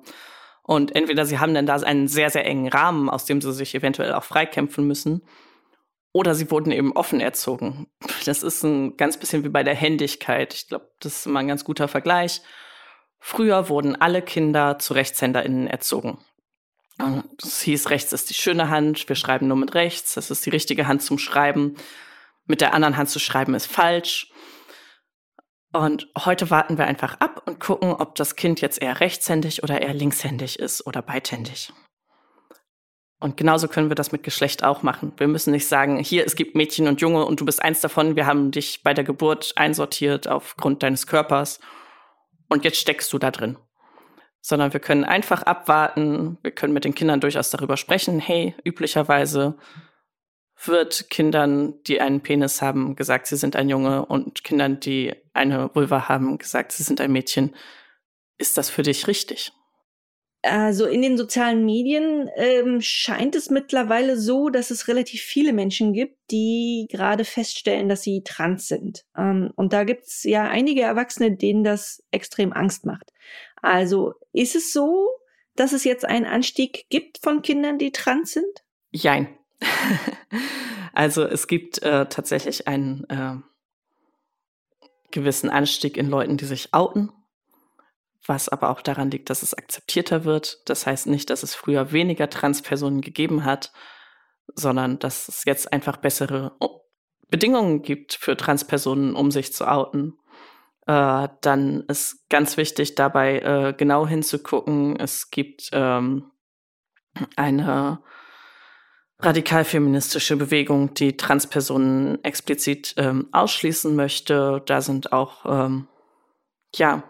Und 0.63 0.95
entweder 0.95 1.25
sie 1.25 1.39
haben 1.39 1.53
dann 1.53 1.65
da 1.65 1.77
einen 1.77 2.07
sehr, 2.07 2.29
sehr 2.29 2.45
engen 2.45 2.67
Rahmen, 2.67 3.09
aus 3.09 3.25
dem 3.25 3.41
sie 3.41 3.53
sich 3.53 3.73
eventuell 3.73 4.13
auch 4.13 4.23
freikämpfen 4.23 4.85
müssen, 4.85 5.23
oder 6.11 6.35
sie 6.35 6.51
wurden 6.51 6.71
eben 6.71 6.91
offen 6.93 7.21
erzogen. 7.21 7.87
Das 8.25 8.43
ist 8.43 8.63
ein 8.63 8.97
ganz 8.97 9.17
bisschen 9.17 9.43
wie 9.43 9.49
bei 9.49 9.63
der 9.63 9.75
Händigkeit. 9.75 10.53
Ich 10.53 10.67
glaube, 10.67 10.89
das 10.99 11.19
ist 11.19 11.25
immer 11.27 11.39
ein 11.39 11.47
ganz 11.47 11.63
guter 11.63 11.87
Vergleich. 11.87 12.41
Früher 13.19 13.69
wurden 13.69 13.95
alle 13.95 14.21
Kinder 14.21 14.79
zu 14.79 14.93
RechtshänderInnen 14.93 15.67
erzogen. 15.67 16.19
Es 17.41 17.61
hieß, 17.61 17.89
rechts 17.89 18.11
ist 18.11 18.29
die 18.29 18.33
schöne 18.33 18.69
Hand, 18.69 19.07
wir 19.07 19.15
schreiben 19.15 19.47
nur 19.47 19.55
mit 19.57 19.73
rechts, 19.73 20.15
das 20.15 20.31
ist 20.31 20.45
die 20.45 20.49
richtige 20.49 20.87
Hand 20.87 21.01
zum 21.01 21.17
Schreiben. 21.17 21.75
Mit 22.49 22.61
der 22.61 22.73
anderen 22.73 22.97
Hand 22.97 23.09
zu 23.09 23.19
schreiben 23.19 23.53
ist 23.53 23.67
falsch. 23.67 24.33
Und 25.71 26.07
heute 26.17 26.49
warten 26.49 26.79
wir 26.79 26.87
einfach 26.87 27.19
ab 27.19 27.43
und 27.45 27.59
gucken, 27.59 27.93
ob 27.93 28.15
das 28.15 28.35
Kind 28.35 28.59
jetzt 28.59 28.81
eher 28.81 28.99
rechtshändig 28.99 29.61
oder 29.61 29.83
eher 29.83 29.93
linkshändig 29.93 30.57
ist 30.57 30.85
oder 30.87 31.03
beidhändig. 31.03 31.71
Und 33.19 33.37
genauso 33.37 33.67
können 33.67 33.89
wir 33.89 33.95
das 33.95 34.11
mit 34.11 34.23
Geschlecht 34.23 34.63
auch 34.63 34.81
machen. 34.81 35.13
Wir 35.17 35.27
müssen 35.27 35.51
nicht 35.51 35.67
sagen, 35.67 35.99
hier, 35.99 36.25
es 36.25 36.35
gibt 36.35 36.55
Mädchen 36.55 36.87
und 36.87 37.01
Junge 37.01 37.23
und 37.23 37.39
du 37.39 37.45
bist 37.45 37.61
eins 37.61 37.81
davon. 37.81 38.15
Wir 38.15 38.25
haben 38.25 38.49
dich 38.49 38.81
bei 38.81 38.95
der 38.95 39.03
Geburt 39.03 39.53
einsortiert 39.55 40.27
aufgrund 40.27 40.81
deines 40.81 41.05
Körpers 41.05 41.59
und 42.47 42.65
jetzt 42.65 42.79
steckst 42.79 43.13
du 43.13 43.19
da 43.19 43.29
drin. 43.29 43.59
Sondern 44.41 44.73
wir 44.73 44.79
können 44.79 45.03
einfach 45.03 45.43
abwarten. 45.43 46.39
Wir 46.41 46.51
können 46.51 46.73
mit 46.73 46.85
den 46.85 46.95
Kindern 46.95 47.19
durchaus 47.19 47.51
darüber 47.51 47.77
sprechen. 47.77 48.19
Hey, 48.19 48.55
üblicherweise 48.63 49.55
wird 50.65 51.09
Kindern, 51.09 51.81
die 51.83 52.01
einen 52.01 52.21
Penis 52.21 52.61
haben, 52.61 52.95
gesagt, 52.95 53.27
sie 53.27 53.37
sind 53.37 53.55
ein 53.55 53.69
Junge 53.69 54.05
und 54.05 54.43
Kindern, 54.43 54.79
die 54.79 55.13
eine 55.33 55.73
Vulva 55.73 56.09
haben, 56.09 56.37
gesagt, 56.37 56.71
sie 56.71 56.83
sind 56.83 56.99
ein 56.99 57.11
Mädchen. 57.11 57.55
Ist 58.37 58.57
das 58.57 58.69
für 58.69 58.83
dich 58.83 59.07
richtig? 59.07 59.53
Also 60.41 60.85
in 60.85 61.01
den 61.01 61.17
sozialen 61.17 61.65
Medien 61.65 62.29
ähm, 62.35 62.79
scheint 62.79 63.35
es 63.35 63.49
mittlerweile 63.49 64.17
so, 64.17 64.49
dass 64.49 64.71
es 64.71 64.87
relativ 64.87 65.21
viele 65.21 65.51
Menschen 65.51 65.91
gibt, 65.91 66.17
die 66.31 66.87
gerade 66.89 67.25
feststellen, 67.25 67.89
dass 67.89 68.03
sie 68.03 68.23
trans 68.23 68.67
sind. 68.67 69.03
Ähm, 69.17 69.51
und 69.55 69.73
da 69.73 69.83
gibt 69.83 70.05
es 70.05 70.23
ja 70.23 70.45
einige 70.45 70.81
Erwachsene, 70.81 71.35
denen 71.35 71.65
das 71.65 72.03
extrem 72.11 72.53
Angst 72.53 72.85
macht. 72.85 73.11
Also 73.61 74.13
ist 74.31 74.55
es 74.55 74.71
so, 74.71 75.09
dass 75.55 75.73
es 75.73 75.83
jetzt 75.83 76.05
einen 76.05 76.25
Anstieg 76.25 76.85
gibt 76.89 77.17
von 77.21 77.41
Kindern, 77.41 77.77
die 77.77 77.91
trans 77.91 78.31
sind? 78.31 78.63
Jein. 78.91 79.38
also 80.93 81.23
es 81.23 81.47
gibt 81.47 81.81
äh, 81.81 82.07
tatsächlich 82.07 82.67
einen 82.67 83.03
äh, 83.09 83.35
gewissen 85.11 85.49
Anstieg 85.49 85.97
in 85.97 86.09
Leuten, 86.09 86.37
die 86.37 86.45
sich 86.45 86.73
outen, 86.73 87.11
was 88.25 88.49
aber 88.49 88.69
auch 88.69 88.81
daran 88.81 89.11
liegt, 89.11 89.29
dass 89.29 89.43
es 89.43 89.53
akzeptierter 89.53 90.23
wird. 90.25 90.61
Das 90.65 90.85
heißt 90.85 91.07
nicht, 91.07 91.29
dass 91.29 91.43
es 91.43 91.55
früher 91.55 91.91
weniger 91.91 92.29
Transpersonen 92.29 93.01
gegeben 93.01 93.43
hat, 93.43 93.71
sondern 94.55 94.99
dass 94.99 95.27
es 95.27 95.45
jetzt 95.45 95.71
einfach 95.73 95.97
bessere 95.97 96.57
Bedingungen 97.29 97.81
gibt 97.81 98.13
für 98.13 98.37
Transpersonen, 98.37 99.15
um 99.15 99.31
sich 99.31 99.53
zu 99.53 99.67
outen. 99.67 100.17
Äh, 100.87 101.27
dann 101.41 101.81
ist 101.87 102.27
ganz 102.29 102.57
wichtig 102.57 102.95
dabei 102.95 103.39
äh, 103.39 103.73
genau 103.77 104.07
hinzugucken. 104.07 104.95
Es 104.99 105.29
gibt 105.29 105.69
ähm, 105.71 106.31
eine 107.35 108.01
radikal-feministische 109.21 110.37
Bewegung, 110.37 110.93
die 110.93 111.17
Transpersonen 111.17 112.23
explizit 112.23 112.93
ähm, 112.97 113.27
ausschließen 113.31 113.95
möchte. 113.95 114.61
Da 114.65 114.81
sind 114.81 115.11
auch, 115.11 115.45
ähm, 115.45 115.87
ja, 116.75 117.03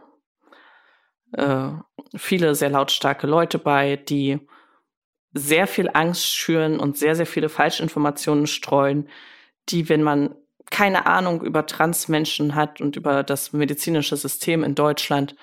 äh, 1.34 1.69
viele 2.15 2.56
sehr 2.56 2.72
lautstarke 2.72 3.28
Leute 3.28 3.60
bei, 3.60 3.95
die 3.95 4.39
sehr 5.34 5.67
viel 5.67 5.89
Angst 5.93 6.26
schüren 6.26 6.80
und 6.80 6.98
sehr, 6.98 7.15
sehr 7.15 7.28
viele 7.28 7.50
Falschinformationen 7.50 8.48
streuen, 8.48 9.08
die, 9.69 9.88
wenn 9.89 10.02
man 10.02 10.34
keine 10.72 11.06
Ahnung 11.06 11.43
über 11.43 11.67
Transmenschen 11.67 12.56
hat 12.56 12.82
und 12.82 12.95
über 12.95 13.24
das 13.24 13.54
medizinische 13.54 14.17
System 14.17 14.63
in 14.63 14.74
Deutschland, 14.74 15.36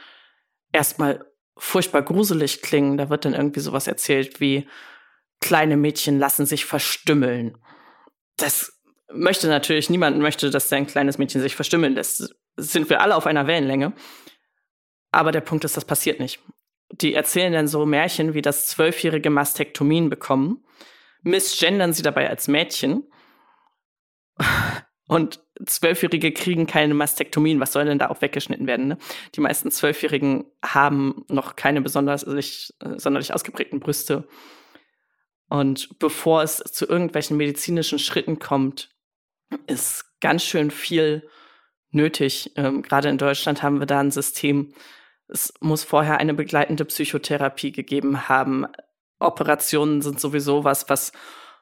erstmal 0.72 1.24
furchtbar 1.57 2.02
gruselig 2.02 2.62
klingen. 2.62 2.98
Da 2.98 3.09
wird 3.09 3.24
dann 3.24 3.35
irgendwie 3.35 3.61
sowas 3.61 3.87
erzählt 3.87 4.40
wie, 4.40 4.66
kleine 5.40 5.77
Mädchen 5.77 6.18
lassen 6.18 6.46
sich 6.46 6.64
verstümmeln. 6.64 7.59
Das 8.37 8.72
möchte 9.12 9.49
natürlich 9.49 9.90
niemand 9.90 10.18
möchte, 10.18 10.51
dass 10.51 10.68
sein 10.68 10.87
kleines 10.87 11.18
Mädchen 11.18 11.40
sich 11.40 11.55
verstümmeln 11.55 11.94
lässt. 11.94 12.35
Sind 12.57 12.90
wir 12.90 13.01
alle 13.01 13.16
auf 13.16 13.27
einer 13.27 13.46
Wellenlänge. 13.46 13.92
Aber 15.12 15.33
der 15.33 15.40
Punkt 15.40 15.64
ist, 15.64 15.77
das 15.77 15.85
passiert 15.85 16.20
nicht. 16.20 16.40
Die 16.90 17.14
erzählen 17.14 17.53
dann 17.53 17.68
so 17.68 17.85
Märchen, 17.87 18.35
wie 18.35 18.42
das 18.42 18.66
zwölfjährige 18.68 19.31
Mastektomien 19.31 20.11
bekommen, 20.11 20.64
missgendern 21.22 21.92
sie 21.92 22.03
dabei 22.03 22.29
als 22.29 22.49
Mädchen. 22.49 23.05
Und 25.09 25.40
Zwölfjährige 25.64 26.33
kriegen 26.33 26.66
keine 26.66 26.94
Mastektomien. 26.94 27.61
Was 27.61 27.72
soll 27.72 27.85
denn 27.85 27.99
da 27.99 28.09
auch 28.09 28.20
weggeschnitten 28.22 28.66
werden? 28.66 28.88
Ne? 28.88 28.99
Die 29.35 29.40
meisten 29.40 29.70
Zwölfjährigen 29.70 30.44
haben 30.64 31.25
noch 31.29 31.57
keine 31.57 31.81
besonders 31.81 32.25
äh, 32.25 32.42
sonderlich 32.99 33.33
ausgeprägten 33.33 33.81
Brüste 33.81 34.27
und 35.48 35.98
bevor 35.98 36.42
es 36.42 36.56
zu 36.56 36.87
irgendwelchen 36.87 37.37
medizinischen 37.37 37.98
Schritten 37.98 38.38
kommt, 38.38 38.90
ist 39.66 40.04
ganz 40.20 40.42
schön 40.42 40.70
viel 40.70 41.28
nötig. 41.90 42.52
Ähm, 42.56 42.82
Gerade 42.82 43.09
in 43.09 43.18
Deutschland 43.18 43.62
haben 43.62 43.78
wir 43.78 43.87
da 43.87 44.00
ein 44.00 44.11
System, 44.11 44.74
es 45.28 45.52
muss 45.61 45.85
vorher 45.85 46.18
eine 46.18 46.35
begleitende 46.35 46.85
Psychotherapie 46.85 47.72
gegeben 47.72 48.28
haben. 48.28 48.66
Operationen 49.18 50.02
sind 50.02 50.20
sowieso 50.20 50.64
was, 50.64 50.88
was 50.88 51.12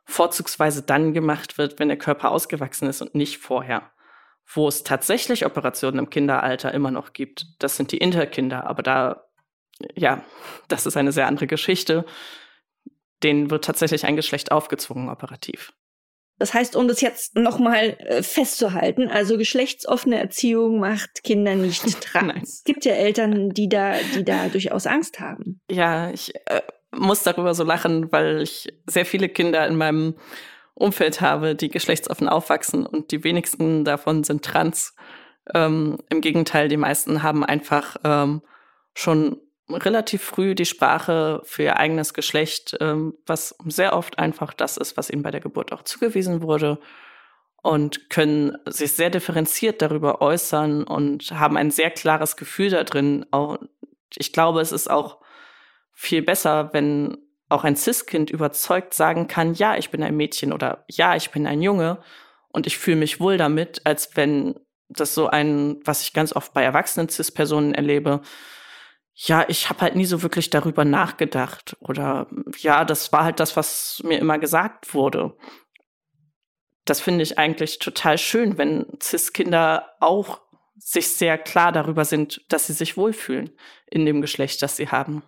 vorzugsweise 0.05 0.83
dann 0.83 1.14
gemacht 1.14 1.57
wird, 1.57 1.79
wenn 1.79 1.88
der 1.88 1.97
Körper 1.97 2.31
ausgewachsen 2.31 2.88
ist 2.88 3.01
und 3.01 3.14
nicht 3.14 3.38
vorher. 3.38 3.90
Wo 4.47 4.68
es 4.68 4.85
tatsächlich 4.85 5.47
Operationen 5.47 5.99
im 5.99 6.11
Kinderalter 6.11 6.73
immer 6.73 6.90
noch 6.90 7.14
gibt, 7.14 7.47
das 7.59 7.79
sind 7.79 7.92
die 7.92 7.99
Interkinder. 7.99 8.66
Aber 8.66 8.83
da, 8.83 9.25
ja, 9.94 10.23
das 10.68 10.85
ist 10.85 10.99
eine 10.99 11.12
sehr 11.12 11.27
andere 11.27 11.47
Geschichte 11.47 12.05
denen 13.25 13.51
wird 13.51 13.65
tatsächlich 13.65 14.05
ein 14.05 14.17
Geschlecht 14.17 14.53
aufgezwungen 14.53 15.09
operativ. 15.09 15.73
Das 16.39 16.53
heißt, 16.53 16.75
um 16.75 16.89
das 16.89 17.01
jetzt 17.01 17.37
nochmal 17.37 17.97
äh, 18.01 18.23
festzuhalten, 18.23 19.09
also 19.09 19.39
geschlechtsoffene 19.39 20.19
Erziehung 20.19 20.81
macht 20.81 21.23
Kinder 21.23 21.55
nicht 21.55 21.83
trans. 22.01 22.59
es 22.59 22.65
gibt 22.65 22.85
ja 22.85 22.93
Eltern, 22.93 23.51
die 23.51 23.69
da, 23.69 23.95
die 24.15 24.25
da 24.25 24.49
durchaus 24.49 24.87
Angst 24.87 25.21
haben. 25.21 25.61
Ja, 25.71 26.11
ich 26.11 26.35
äh, 26.47 26.63
muss 26.91 27.23
darüber 27.23 27.55
so 27.55 27.63
lachen, 27.63 28.11
weil 28.11 28.43
ich 28.43 28.69
sehr 28.87 29.07
viele 29.07 29.29
Kinder 29.29 29.67
in 29.67 29.77
meinem 29.77 30.15
Umfeld 30.75 31.21
habe, 31.21 31.55
die 31.55 31.69
geschlechtsoffen 31.69 32.29
aufwachsen 32.29 32.85
und 32.85 33.13
die 33.13 33.23
wenigsten 33.23 33.85
davon 33.85 34.25
sind 34.25 34.45
trans. 34.45 34.95
Ähm, 35.55 35.99
Im 36.11 36.21
Gegenteil, 36.21 36.69
die 36.69 36.77
meisten 36.77 37.23
haben 37.23 37.45
einfach 37.45 37.97
ähm, 38.03 38.43
schon 38.93 39.41
relativ 39.68 40.22
früh 40.22 40.55
die 40.55 40.66
Sprache 40.66 41.40
für 41.44 41.62
ihr 41.62 41.77
eigenes 41.79 42.14
Geschlecht, 42.14 42.77
ähm, 42.81 43.14
was 43.27 43.57
sehr 43.66 43.96
oft 43.96 44.18
einfach 44.18 44.53
das 44.53 44.77
ist, 44.77 44.96
was 44.96 45.11
ihnen 45.11 45.22
bei 45.22 45.31
der 45.31 45.40
Geburt 45.40 45.72
auch 45.72 45.83
zugewiesen 45.83 46.42
wurde 46.42 46.79
und 47.62 48.11
können 48.11 48.59
sich 48.66 48.92
sehr 48.92 49.09
differenziert 49.09 49.81
darüber 49.81 50.20
äußern 50.20 50.85
und 50.85 51.31
haben 51.33 51.57
ein 51.57 51.70
sehr 51.70 51.90
klares 51.90 52.37
Gefühl 52.37 52.68
da 52.68 52.85
drin. 52.85 53.24
Ich 54.16 54.35
glaube, 54.35 54.61
es 54.61 54.70
ist 54.70 54.90
auch 54.90 55.18
viel 55.92 56.20
besser, 56.20 56.74
wenn 56.74 57.16
auch 57.48 57.64
ein 57.64 57.77
Cis-Kind 57.77 58.31
überzeugt 58.31 58.92
sagen 58.92 59.29
kann, 59.29 59.55
ja, 59.55 59.77
ich 59.77 59.90
bin 59.90 60.03
ein 60.03 60.16
Mädchen 60.16 60.53
oder 60.53 60.85
ja, 60.90 61.16
ich 61.16 61.31
bin 61.31 61.46
ein 61.46 61.62
Junge 61.62 62.03
und 62.48 62.66
ich 62.66 62.77
fühle 62.77 62.96
mich 62.96 63.18
wohl 63.18 63.38
damit, 63.38 63.81
als 63.85 64.14
wenn 64.14 64.61
das 64.90 65.14
so 65.14 65.29
ein, 65.29 65.81
was 65.85 66.03
ich 66.03 66.12
ganz 66.12 66.37
oft 66.37 66.53
bei 66.53 66.62
erwachsenen 66.62 67.09
Cis-Personen 67.09 67.72
erlebe, 67.72 68.20
ja, 69.14 69.44
ich 69.48 69.70
habe 69.70 69.81
halt 69.81 69.96
nie 69.96 70.07
so 70.07 70.22
wirklich 70.22 70.50
darüber 70.50 70.85
nachgedacht. 70.85 71.77
Oder 71.81 72.27
ja, 72.59 72.85
das 72.85 73.12
war 73.12 73.24
halt 73.24 73.38
das, 73.40 73.57
was 73.57 74.03
mir 74.05 74.18
immer 74.18 74.38
gesagt 74.38 74.92
wurde. 74.92 75.37
Das 76.85 77.00
finde 77.00 77.22
ich 77.22 77.38
eigentlich 77.38 77.79
total 77.79 78.18
schön, 78.18 78.59
wenn 78.59 78.87
CIS-Kinder 79.00 79.88
auch 80.00 80.40
sich 80.77 81.09
sehr 81.09 81.38
klar 81.38 81.72
darüber 81.72 82.05
sind, 82.05 82.44
dass 82.48 82.66
sie 82.66 82.72
sich 82.72 82.96
wohlfühlen 82.96 83.50
in 83.87 84.05
dem 84.05 84.20
Geschlecht, 84.20 84.61
das 84.62 84.77
sie 84.77 84.88
haben. 84.88 85.22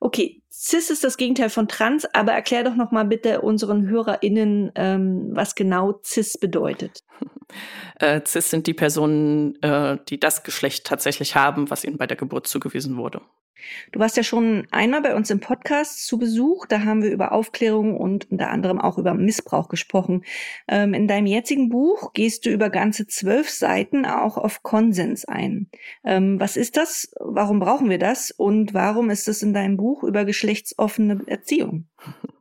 Okay, 0.00 0.42
cis 0.50 0.90
ist 0.90 1.04
das 1.04 1.16
Gegenteil 1.16 1.50
von 1.50 1.68
trans, 1.68 2.06
aber 2.14 2.32
erklär 2.32 2.64
doch 2.64 2.74
noch 2.74 2.90
mal 2.90 3.04
bitte 3.04 3.40
unseren 3.40 3.88
HörerInnen, 3.88 4.72
ähm, 4.74 5.28
was 5.32 5.54
genau 5.54 6.00
cis 6.04 6.38
bedeutet. 6.38 7.00
Äh, 8.00 8.22
cis 8.26 8.50
sind 8.50 8.66
die 8.66 8.74
Personen, 8.74 9.54
äh, 9.62 9.98
die 10.08 10.18
das 10.18 10.42
Geschlecht 10.42 10.84
tatsächlich 10.84 11.36
haben, 11.36 11.70
was 11.70 11.84
ihnen 11.84 11.96
bei 11.96 12.08
der 12.08 12.16
Geburt 12.16 12.48
zugewiesen 12.48 12.96
wurde. 12.96 13.22
Du 13.92 14.00
warst 14.00 14.16
ja 14.16 14.22
schon 14.22 14.66
einmal 14.70 15.02
bei 15.02 15.14
uns 15.14 15.30
im 15.30 15.40
Podcast 15.40 16.06
zu 16.06 16.18
Besuch. 16.18 16.66
Da 16.66 16.84
haben 16.84 17.02
wir 17.02 17.10
über 17.10 17.32
Aufklärung 17.32 17.96
und 17.96 18.30
unter 18.30 18.50
anderem 18.50 18.80
auch 18.80 18.98
über 18.98 19.14
Missbrauch 19.14 19.68
gesprochen. 19.68 20.24
Ähm, 20.68 20.94
in 20.94 21.08
deinem 21.08 21.26
jetzigen 21.26 21.68
Buch 21.68 22.12
gehst 22.12 22.46
du 22.46 22.50
über 22.50 22.70
ganze 22.70 23.06
zwölf 23.06 23.50
Seiten 23.50 24.04
auch 24.04 24.36
auf 24.36 24.62
Konsens 24.62 25.24
ein. 25.24 25.70
Ähm, 26.04 26.38
was 26.40 26.56
ist 26.56 26.76
das? 26.76 27.10
Warum 27.18 27.60
brauchen 27.60 27.90
wir 27.90 27.98
das? 27.98 28.30
Und 28.30 28.74
warum 28.74 29.10
ist 29.10 29.28
es 29.28 29.42
in 29.42 29.54
deinem 29.54 29.76
Buch 29.76 30.02
über 30.02 30.24
geschlechtsoffene 30.24 31.22
Erziehung? 31.26 31.88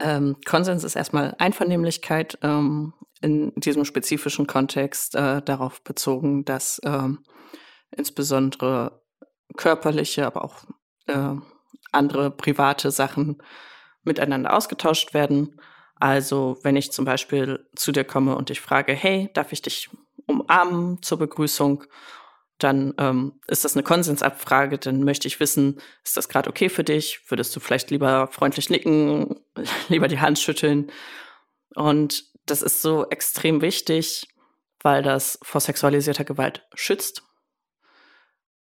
Ähm, 0.00 0.36
Konsens 0.46 0.84
ist 0.84 0.94
erstmal 0.94 1.34
Einvernehmlichkeit 1.38 2.38
ähm, 2.42 2.92
in 3.20 3.52
diesem 3.56 3.84
spezifischen 3.84 4.46
Kontext 4.46 5.16
äh, 5.16 5.42
darauf 5.42 5.82
bezogen, 5.82 6.44
dass 6.44 6.80
ähm, 6.84 7.24
insbesondere 7.90 9.02
körperliche, 9.56 10.26
aber 10.26 10.44
auch 10.44 10.64
äh, 11.06 11.34
andere 11.92 12.30
private 12.30 12.90
Sachen 12.90 13.42
miteinander 14.04 14.54
ausgetauscht 14.54 15.14
werden. 15.14 15.60
Also 15.96 16.58
wenn 16.62 16.76
ich 16.76 16.92
zum 16.92 17.04
Beispiel 17.04 17.66
zu 17.74 17.92
dir 17.92 18.04
komme 18.04 18.36
und 18.36 18.50
ich 18.50 18.60
frage, 18.60 18.92
hey, 18.92 19.30
darf 19.34 19.52
ich 19.52 19.62
dich 19.62 19.90
umarmen 20.26 21.02
zur 21.02 21.18
Begrüßung? 21.18 21.84
Dann 22.58 22.94
ähm, 22.98 23.40
ist 23.46 23.64
das 23.64 23.74
eine 23.74 23.84
Konsensabfrage, 23.84 24.78
dann 24.78 25.04
möchte 25.04 25.28
ich 25.28 25.38
wissen, 25.38 25.80
ist 26.04 26.16
das 26.16 26.28
gerade 26.28 26.50
okay 26.50 26.68
für 26.68 26.82
dich? 26.82 27.20
Würdest 27.28 27.54
du 27.54 27.60
vielleicht 27.60 27.90
lieber 27.90 28.28
freundlich 28.28 28.68
nicken, 28.68 29.40
lieber 29.88 30.08
die 30.08 30.20
Hand 30.20 30.38
schütteln? 30.38 30.90
Und 31.74 32.24
das 32.46 32.62
ist 32.62 32.82
so 32.82 33.08
extrem 33.10 33.60
wichtig, 33.60 34.26
weil 34.82 35.02
das 35.02 35.38
vor 35.42 35.60
sexualisierter 35.60 36.24
Gewalt 36.24 36.66
schützt. 36.74 37.22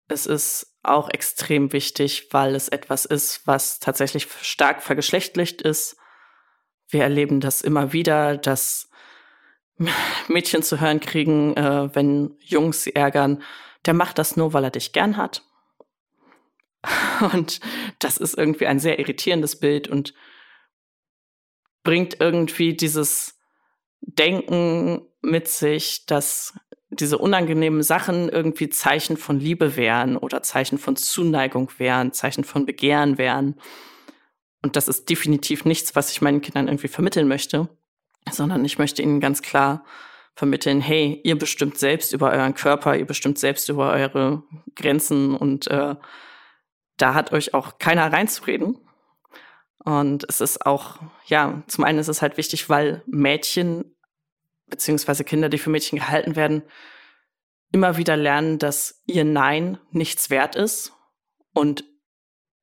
Es 0.08 0.26
ist 0.26 0.69
auch 0.82 1.10
extrem 1.10 1.72
wichtig, 1.72 2.28
weil 2.30 2.54
es 2.54 2.68
etwas 2.68 3.04
ist, 3.04 3.46
was 3.46 3.80
tatsächlich 3.80 4.28
stark 4.42 4.82
vergeschlechtlicht 4.82 5.62
ist. 5.62 5.96
Wir 6.88 7.02
erleben 7.02 7.40
das 7.40 7.60
immer 7.60 7.92
wieder, 7.92 8.36
dass 8.36 8.90
Mädchen 10.28 10.62
zu 10.62 10.80
hören 10.80 11.00
kriegen, 11.00 11.56
äh, 11.56 11.94
wenn 11.94 12.36
Jungs 12.40 12.84
sie 12.84 12.94
ärgern, 12.94 13.42
der 13.86 13.94
macht 13.94 14.18
das 14.18 14.36
nur, 14.36 14.52
weil 14.52 14.64
er 14.64 14.70
dich 14.70 14.92
gern 14.92 15.16
hat. 15.16 15.42
Und 17.32 17.60
das 17.98 18.16
ist 18.16 18.36
irgendwie 18.36 18.66
ein 18.66 18.78
sehr 18.78 18.98
irritierendes 18.98 19.58
Bild 19.58 19.88
und 19.88 20.14
bringt 21.82 22.20
irgendwie 22.20 22.74
dieses 22.74 23.38
Denken 24.00 25.06
mit 25.20 25.48
sich, 25.48 26.06
dass 26.06 26.54
diese 26.90 27.18
unangenehmen 27.18 27.82
Sachen 27.82 28.28
irgendwie 28.28 28.68
Zeichen 28.68 29.16
von 29.16 29.38
Liebe 29.38 29.76
wären 29.76 30.16
oder 30.16 30.42
Zeichen 30.42 30.78
von 30.78 30.96
Zuneigung 30.96 31.70
wären, 31.78 32.12
Zeichen 32.12 32.44
von 32.44 32.66
Begehren 32.66 33.16
wären. 33.16 33.60
Und 34.62 34.76
das 34.76 34.88
ist 34.88 35.08
definitiv 35.08 35.64
nichts, 35.64 35.94
was 35.94 36.10
ich 36.10 36.20
meinen 36.20 36.42
Kindern 36.42 36.68
irgendwie 36.68 36.88
vermitteln 36.88 37.28
möchte, 37.28 37.68
sondern 38.30 38.64
ich 38.64 38.78
möchte 38.78 39.02
ihnen 39.02 39.20
ganz 39.20 39.40
klar 39.40 39.84
vermitteln, 40.34 40.80
hey, 40.80 41.20
ihr 41.24 41.38
bestimmt 41.38 41.78
selbst 41.78 42.12
über 42.12 42.30
euren 42.30 42.54
Körper, 42.54 42.96
ihr 42.96 43.06
bestimmt 43.06 43.38
selbst 43.38 43.68
über 43.68 43.92
eure 43.92 44.42
Grenzen 44.74 45.34
und 45.36 45.68
äh, 45.68 45.94
da 46.96 47.14
hat 47.14 47.32
euch 47.32 47.54
auch 47.54 47.78
keiner 47.78 48.12
reinzureden. 48.12 48.78
Und 49.84 50.24
es 50.28 50.40
ist 50.40 50.66
auch, 50.66 50.98
ja, 51.26 51.62
zum 51.66 51.84
einen 51.84 51.98
ist 51.98 52.08
es 52.08 52.20
halt 52.20 52.36
wichtig, 52.36 52.68
weil 52.68 53.02
Mädchen 53.06 53.96
beziehungsweise 54.70 55.24
Kinder, 55.24 55.48
die 55.48 55.58
für 55.58 55.70
Mädchen 55.70 55.98
gehalten 55.98 56.36
werden, 56.36 56.62
immer 57.72 57.96
wieder 57.96 58.16
lernen, 58.16 58.58
dass 58.58 59.02
ihr 59.06 59.24
Nein 59.24 59.78
nichts 59.90 60.30
wert 60.30 60.56
ist 60.56 60.92
und 61.52 61.84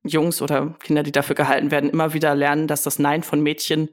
Jungs 0.02 0.42
oder 0.42 0.76
Kinder, 0.80 1.02
die 1.02 1.12
dafür 1.12 1.34
gehalten 1.34 1.70
werden, 1.70 1.90
immer 1.90 2.14
wieder 2.14 2.34
lernen, 2.34 2.66
dass 2.66 2.82
das 2.82 2.98
Nein 2.98 3.22
von 3.22 3.40
Mädchen 3.40 3.90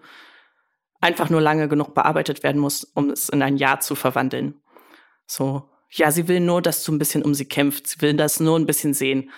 einfach 1.02 1.30
nur 1.30 1.42
lange 1.42 1.68
genug 1.68 1.94
bearbeitet 1.94 2.44
werden 2.44 2.60
muss, 2.60 2.84
um 2.84 3.10
es 3.10 3.30
in 3.30 3.42
ein 3.42 3.58
Ja 3.58 3.80
zu 3.80 3.96
verwandeln. 3.96 4.62
So, 5.28 5.70
ja, 5.90 6.12
sie 6.12 6.28
will 6.28 6.40
nur, 6.40 6.62
dass 6.62 6.84
du 6.84 6.92
ein 6.92 7.00
bisschen 7.00 7.24
um 7.24 7.34
sie 7.34 7.46
kämpft. 7.46 7.88
Sie 7.88 8.02
will 8.02 8.14
das 8.14 8.40
nur 8.40 8.58
ein 8.58 8.66
bisschen 8.66 8.94
sehen 8.94 9.30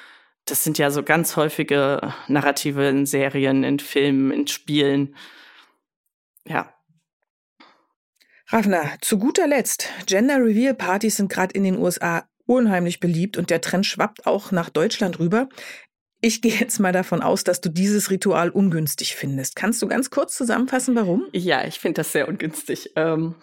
das 0.49 0.63
sind 0.63 0.77
ja 0.77 0.89
so 0.91 1.03
ganz 1.03 1.35
häufige 1.35 2.13
Narrative 2.27 2.87
in 2.87 3.05
Serien, 3.05 3.63
in 3.63 3.79
Filmen, 3.79 4.31
in 4.31 4.47
Spielen. 4.47 5.15
Ja. 6.45 6.73
Ravna, 8.49 8.93
zu 9.01 9.19
guter 9.19 9.45
Letzt, 9.45 9.89
Gender 10.05 10.38
Reveal 10.38 10.73
Partys 10.73 11.17
sind 11.17 11.29
gerade 11.29 11.53
in 11.53 11.65
den 11.65 11.77
USA 11.77 12.29
unheimlich 12.45 13.01
beliebt 13.01 13.36
und 13.36 13.49
der 13.49 13.60
Trend 13.60 13.86
schwappt 13.86 14.25
auch 14.25 14.51
nach 14.51 14.69
Deutschland 14.69 15.19
rüber. 15.19 15.49
Ich 16.21 16.41
gehe 16.41 16.53
jetzt 16.60 16.79
mal 16.79 16.93
davon 16.93 17.21
aus, 17.21 17.43
dass 17.43 17.60
du 17.60 17.69
dieses 17.69 18.10
Ritual 18.10 18.49
ungünstig 18.49 19.17
findest. 19.17 19.57
Kannst 19.57 19.81
du 19.81 19.88
ganz 19.88 20.10
kurz 20.10 20.38
zusammenfassen, 20.38 20.95
warum? 20.95 21.27
Ja, 21.33 21.65
ich 21.65 21.79
finde 21.79 21.95
das 21.95 22.13
sehr 22.13 22.29
ungünstig. 22.29 22.91
Ähm 22.95 23.36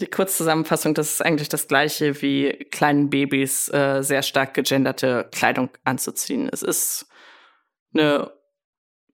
die 0.00 0.06
Kurzzusammenfassung, 0.06 0.94
das 0.94 1.12
ist 1.12 1.24
eigentlich 1.24 1.48
das 1.48 1.68
gleiche 1.68 2.22
wie 2.22 2.50
kleinen 2.70 3.10
Babys 3.10 3.68
äh, 3.68 4.02
sehr 4.02 4.22
stark 4.22 4.54
gegenderte 4.54 5.28
Kleidung 5.32 5.70
anzuziehen. 5.84 6.48
Es 6.50 6.62
ist 6.62 7.06
eine 7.94 8.32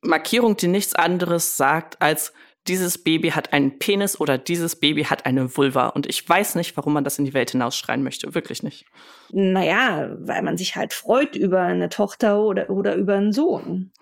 Markierung, 0.02 0.56
die 0.56 0.68
nichts 0.68 0.94
anderes 0.94 1.56
sagt 1.56 2.00
als 2.00 2.32
dieses 2.68 3.02
Baby 3.02 3.30
hat 3.30 3.52
einen 3.52 3.78
Penis 3.78 4.20
oder 4.20 4.38
dieses 4.38 4.76
Baby 4.76 5.04
hat 5.04 5.26
eine 5.26 5.56
Vulva. 5.56 5.88
Und 5.88 6.06
ich 6.06 6.28
weiß 6.28 6.54
nicht, 6.54 6.76
warum 6.76 6.92
man 6.92 7.04
das 7.04 7.18
in 7.18 7.24
die 7.24 7.34
Welt 7.34 7.50
hinausschreien 7.50 8.02
möchte. 8.02 8.34
Wirklich 8.34 8.62
nicht. 8.62 8.84
Naja, 9.30 10.14
weil 10.18 10.42
man 10.42 10.56
sich 10.56 10.76
halt 10.76 10.92
freut 10.92 11.34
über 11.34 11.62
eine 11.62 11.88
Tochter 11.88 12.40
oder, 12.40 12.70
oder 12.70 12.94
über 12.94 13.16
einen 13.16 13.32
Sohn. 13.32 13.92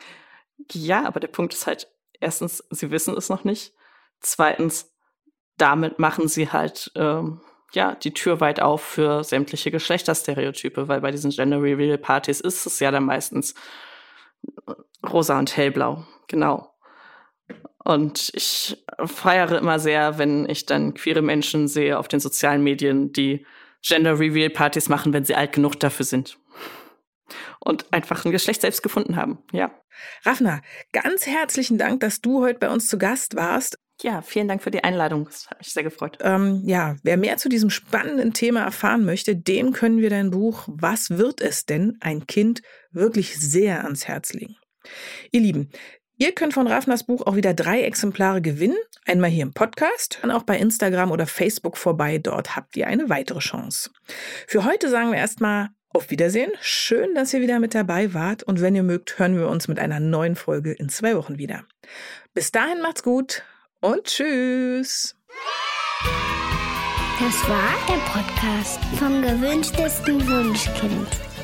Ja, 0.72 1.06
aber 1.06 1.20
der 1.20 1.28
Punkt 1.28 1.54
ist 1.54 1.66
halt, 1.66 1.88
erstens, 2.20 2.64
sie 2.70 2.90
wissen 2.90 3.16
es 3.16 3.28
noch 3.28 3.44
nicht. 3.44 3.72
Zweitens, 4.20 4.92
damit 5.56 5.98
machen 5.98 6.28
sie 6.28 6.50
halt 6.50 6.90
ähm, 6.96 7.40
ja 7.72 7.94
die 7.94 8.12
Tür 8.12 8.40
weit 8.40 8.60
auf 8.60 8.82
für 8.82 9.24
sämtliche 9.24 9.70
Geschlechterstereotype, 9.70 10.88
weil 10.88 11.00
bei 11.00 11.10
diesen 11.10 11.30
Gender 11.30 11.62
Reveal 11.62 11.98
Partys 11.98 12.40
ist 12.40 12.66
es 12.66 12.80
ja 12.80 12.90
dann 12.90 13.04
meistens 13.04 13.54
rosa 15.06 15.38
und 15.38 15.56
hellblau, 15.56 16.04
genau. 16.26 16.75
Und 17.86 18.32
ich 18.34 18.84
feiere 19.04 19.58
immer 19.58 19.78
sehr, 19.78 20.18
wenn 20.18 20.48
ich 20.48 20.66
dann 20.66 20.94
queere 20.94 21.22
Menschen 21.22 21.68
sehe 21.68 22.00
auf 22.00 22.08
den 22.08 22.18
sozialen 22.18 22.64
Medien, 22.64 23.12
die 23.12 23.46
Gender 23.80 24.18
Reveal 24.18 24.50
Partys 24.50 24.88
machen, 24.88 25.12
wenn 25.12 25.24
sie 25.24 25.36
alt 25.36 25.52
genug 25.52 25.78
dafür 25.78 26.04
sind. 26.04 26.36
Und 27.60 27.92
einfach 27.92 28.24
ein 28.24 28.32
Geschlecht 28.32 28.62
selbst 28.62 28.82
gefunden 28.82 29.14
haben, 29.14 29.38
ja. 29.52 29.70
Raffner, 30.24 30.62
ganz 30.90 31.28
herzlichen 31.28 31.78
Dank, 31.78 32.00
dass 32.00 32.20
du 32.20 32.42
heute 32.42 32.58
bei 32.58 32.70
uns 32.70 32.88
zu 32.88 32.98
Gast 32.98 33.36
warst. 33.36 33.78
Ja, 34.02 34.20
vielen 34.20 34.48
Dank 34.48 34.64
für 34.64 34.72
die 34.72 34.82
Einladung. 34.82 35.26
Das 35.26 35.48
hat 35.48 35.58
mich 35.58 35.72
sehr 35.72 35.84
gefreut. 35.84 36.18
Ähm, 36.22 36.62
ja, 36.66 36.96
wer 37.04 37.16
mehr 37.16 37.36
zu 37.36 37.48
diesem 37.48 37.70
spannenden 37.70 38.32
Thema 38.32 38.64
erfahren 38.64 39.04
möchte, 39.04 39.36
dem 39.36 39.72
können 39.72 39.98
wir 39.98 40.10
dein 40.10 40.32
Buch 40.32 40.64
Was 40.66 41.10
wird 41.10 41.40
es 41.40 41.66
denn? 41.66 41.98
Ein 42.00 42.26
Kind 42.26 42.62
wirklich 42.90 43.38
sehr 43.38 43.84
ans 43.84 44.08
Herz 44.08 44.32
legen. 44.32 44.56
Ihr 45.30 45.40
Lieben, 45.40 45.70
Ihr 46.18 46.32
könnt 46.32 46.54
von 46.54 46.66
Rafners 46.66 47.04
Buch 47.04 47.26
auch 47.26 47.36
wieder 47.36 47.52
drei 47.52 47.82
Exemplare 47.82 48.40
gewinnen. 48.40 48.78
Einmal 49.04 49.28
hier 49.28 49.42
im 49.42 49.52
Podcast, 49.52 50.18
dann 50.22 50.30
auch 50.30 50.44
bei 50.44 50.56
Instagram 50.56 51.10
oder 51.10 51.26
Facebook 51.26 51.76
vorbei. 51.76 52.16
Dort 52.16 52.56
habt 52.56 52.74
ihr 52.76 52.86
eine 52.86 53.10
weitere 53.10 53.40
Chance. 53.40 53.90
Für 54.46 54.64
heute 54.64 54.88
sagen 54.88 55.10
wir 55.10 55.18
erstmal 55.18 55.68
auf 55.90 56.10
Wiedersehen. 56.10 56.50
Schön, 56.62 57.14
dass 57.14 57.34
ihr 57.34 57.42
wieder 57.42 57.60
mit 57.60 57.74
dabei 57.74 58.14
wart. 58.14 58.42
Und 58.42 58.62
wenn 58.62 58.74
ihr 58.74 58.82
mögt, 58.82 59.18
hören 59.18 59.36
wir 59.36 59.48
uns 59.48 59.68
mit 59.68 59.78
einer 59.78 60.00
neuen 60.00 60.36
Folge 60.36 60.72
in 60.72 60.88
zwei 60.88 61.16
Wochen 61.16 61.36
wieder. 61.36 61.64
Bis 62.32 62.50
dahin 62.50 62.80
macht's 62.80 63.02
gut 63.02 63.42
und 63.80 64.04
tschüss. 64.04 65.16
Das 67.20 67.48
war 67.48 67.74
der 67.88 68.00
Podcast 68.10 68.80
vom 68.98 69.20
gewünschtesten 69.20 70.26
Wunschkind. 70.26 71.35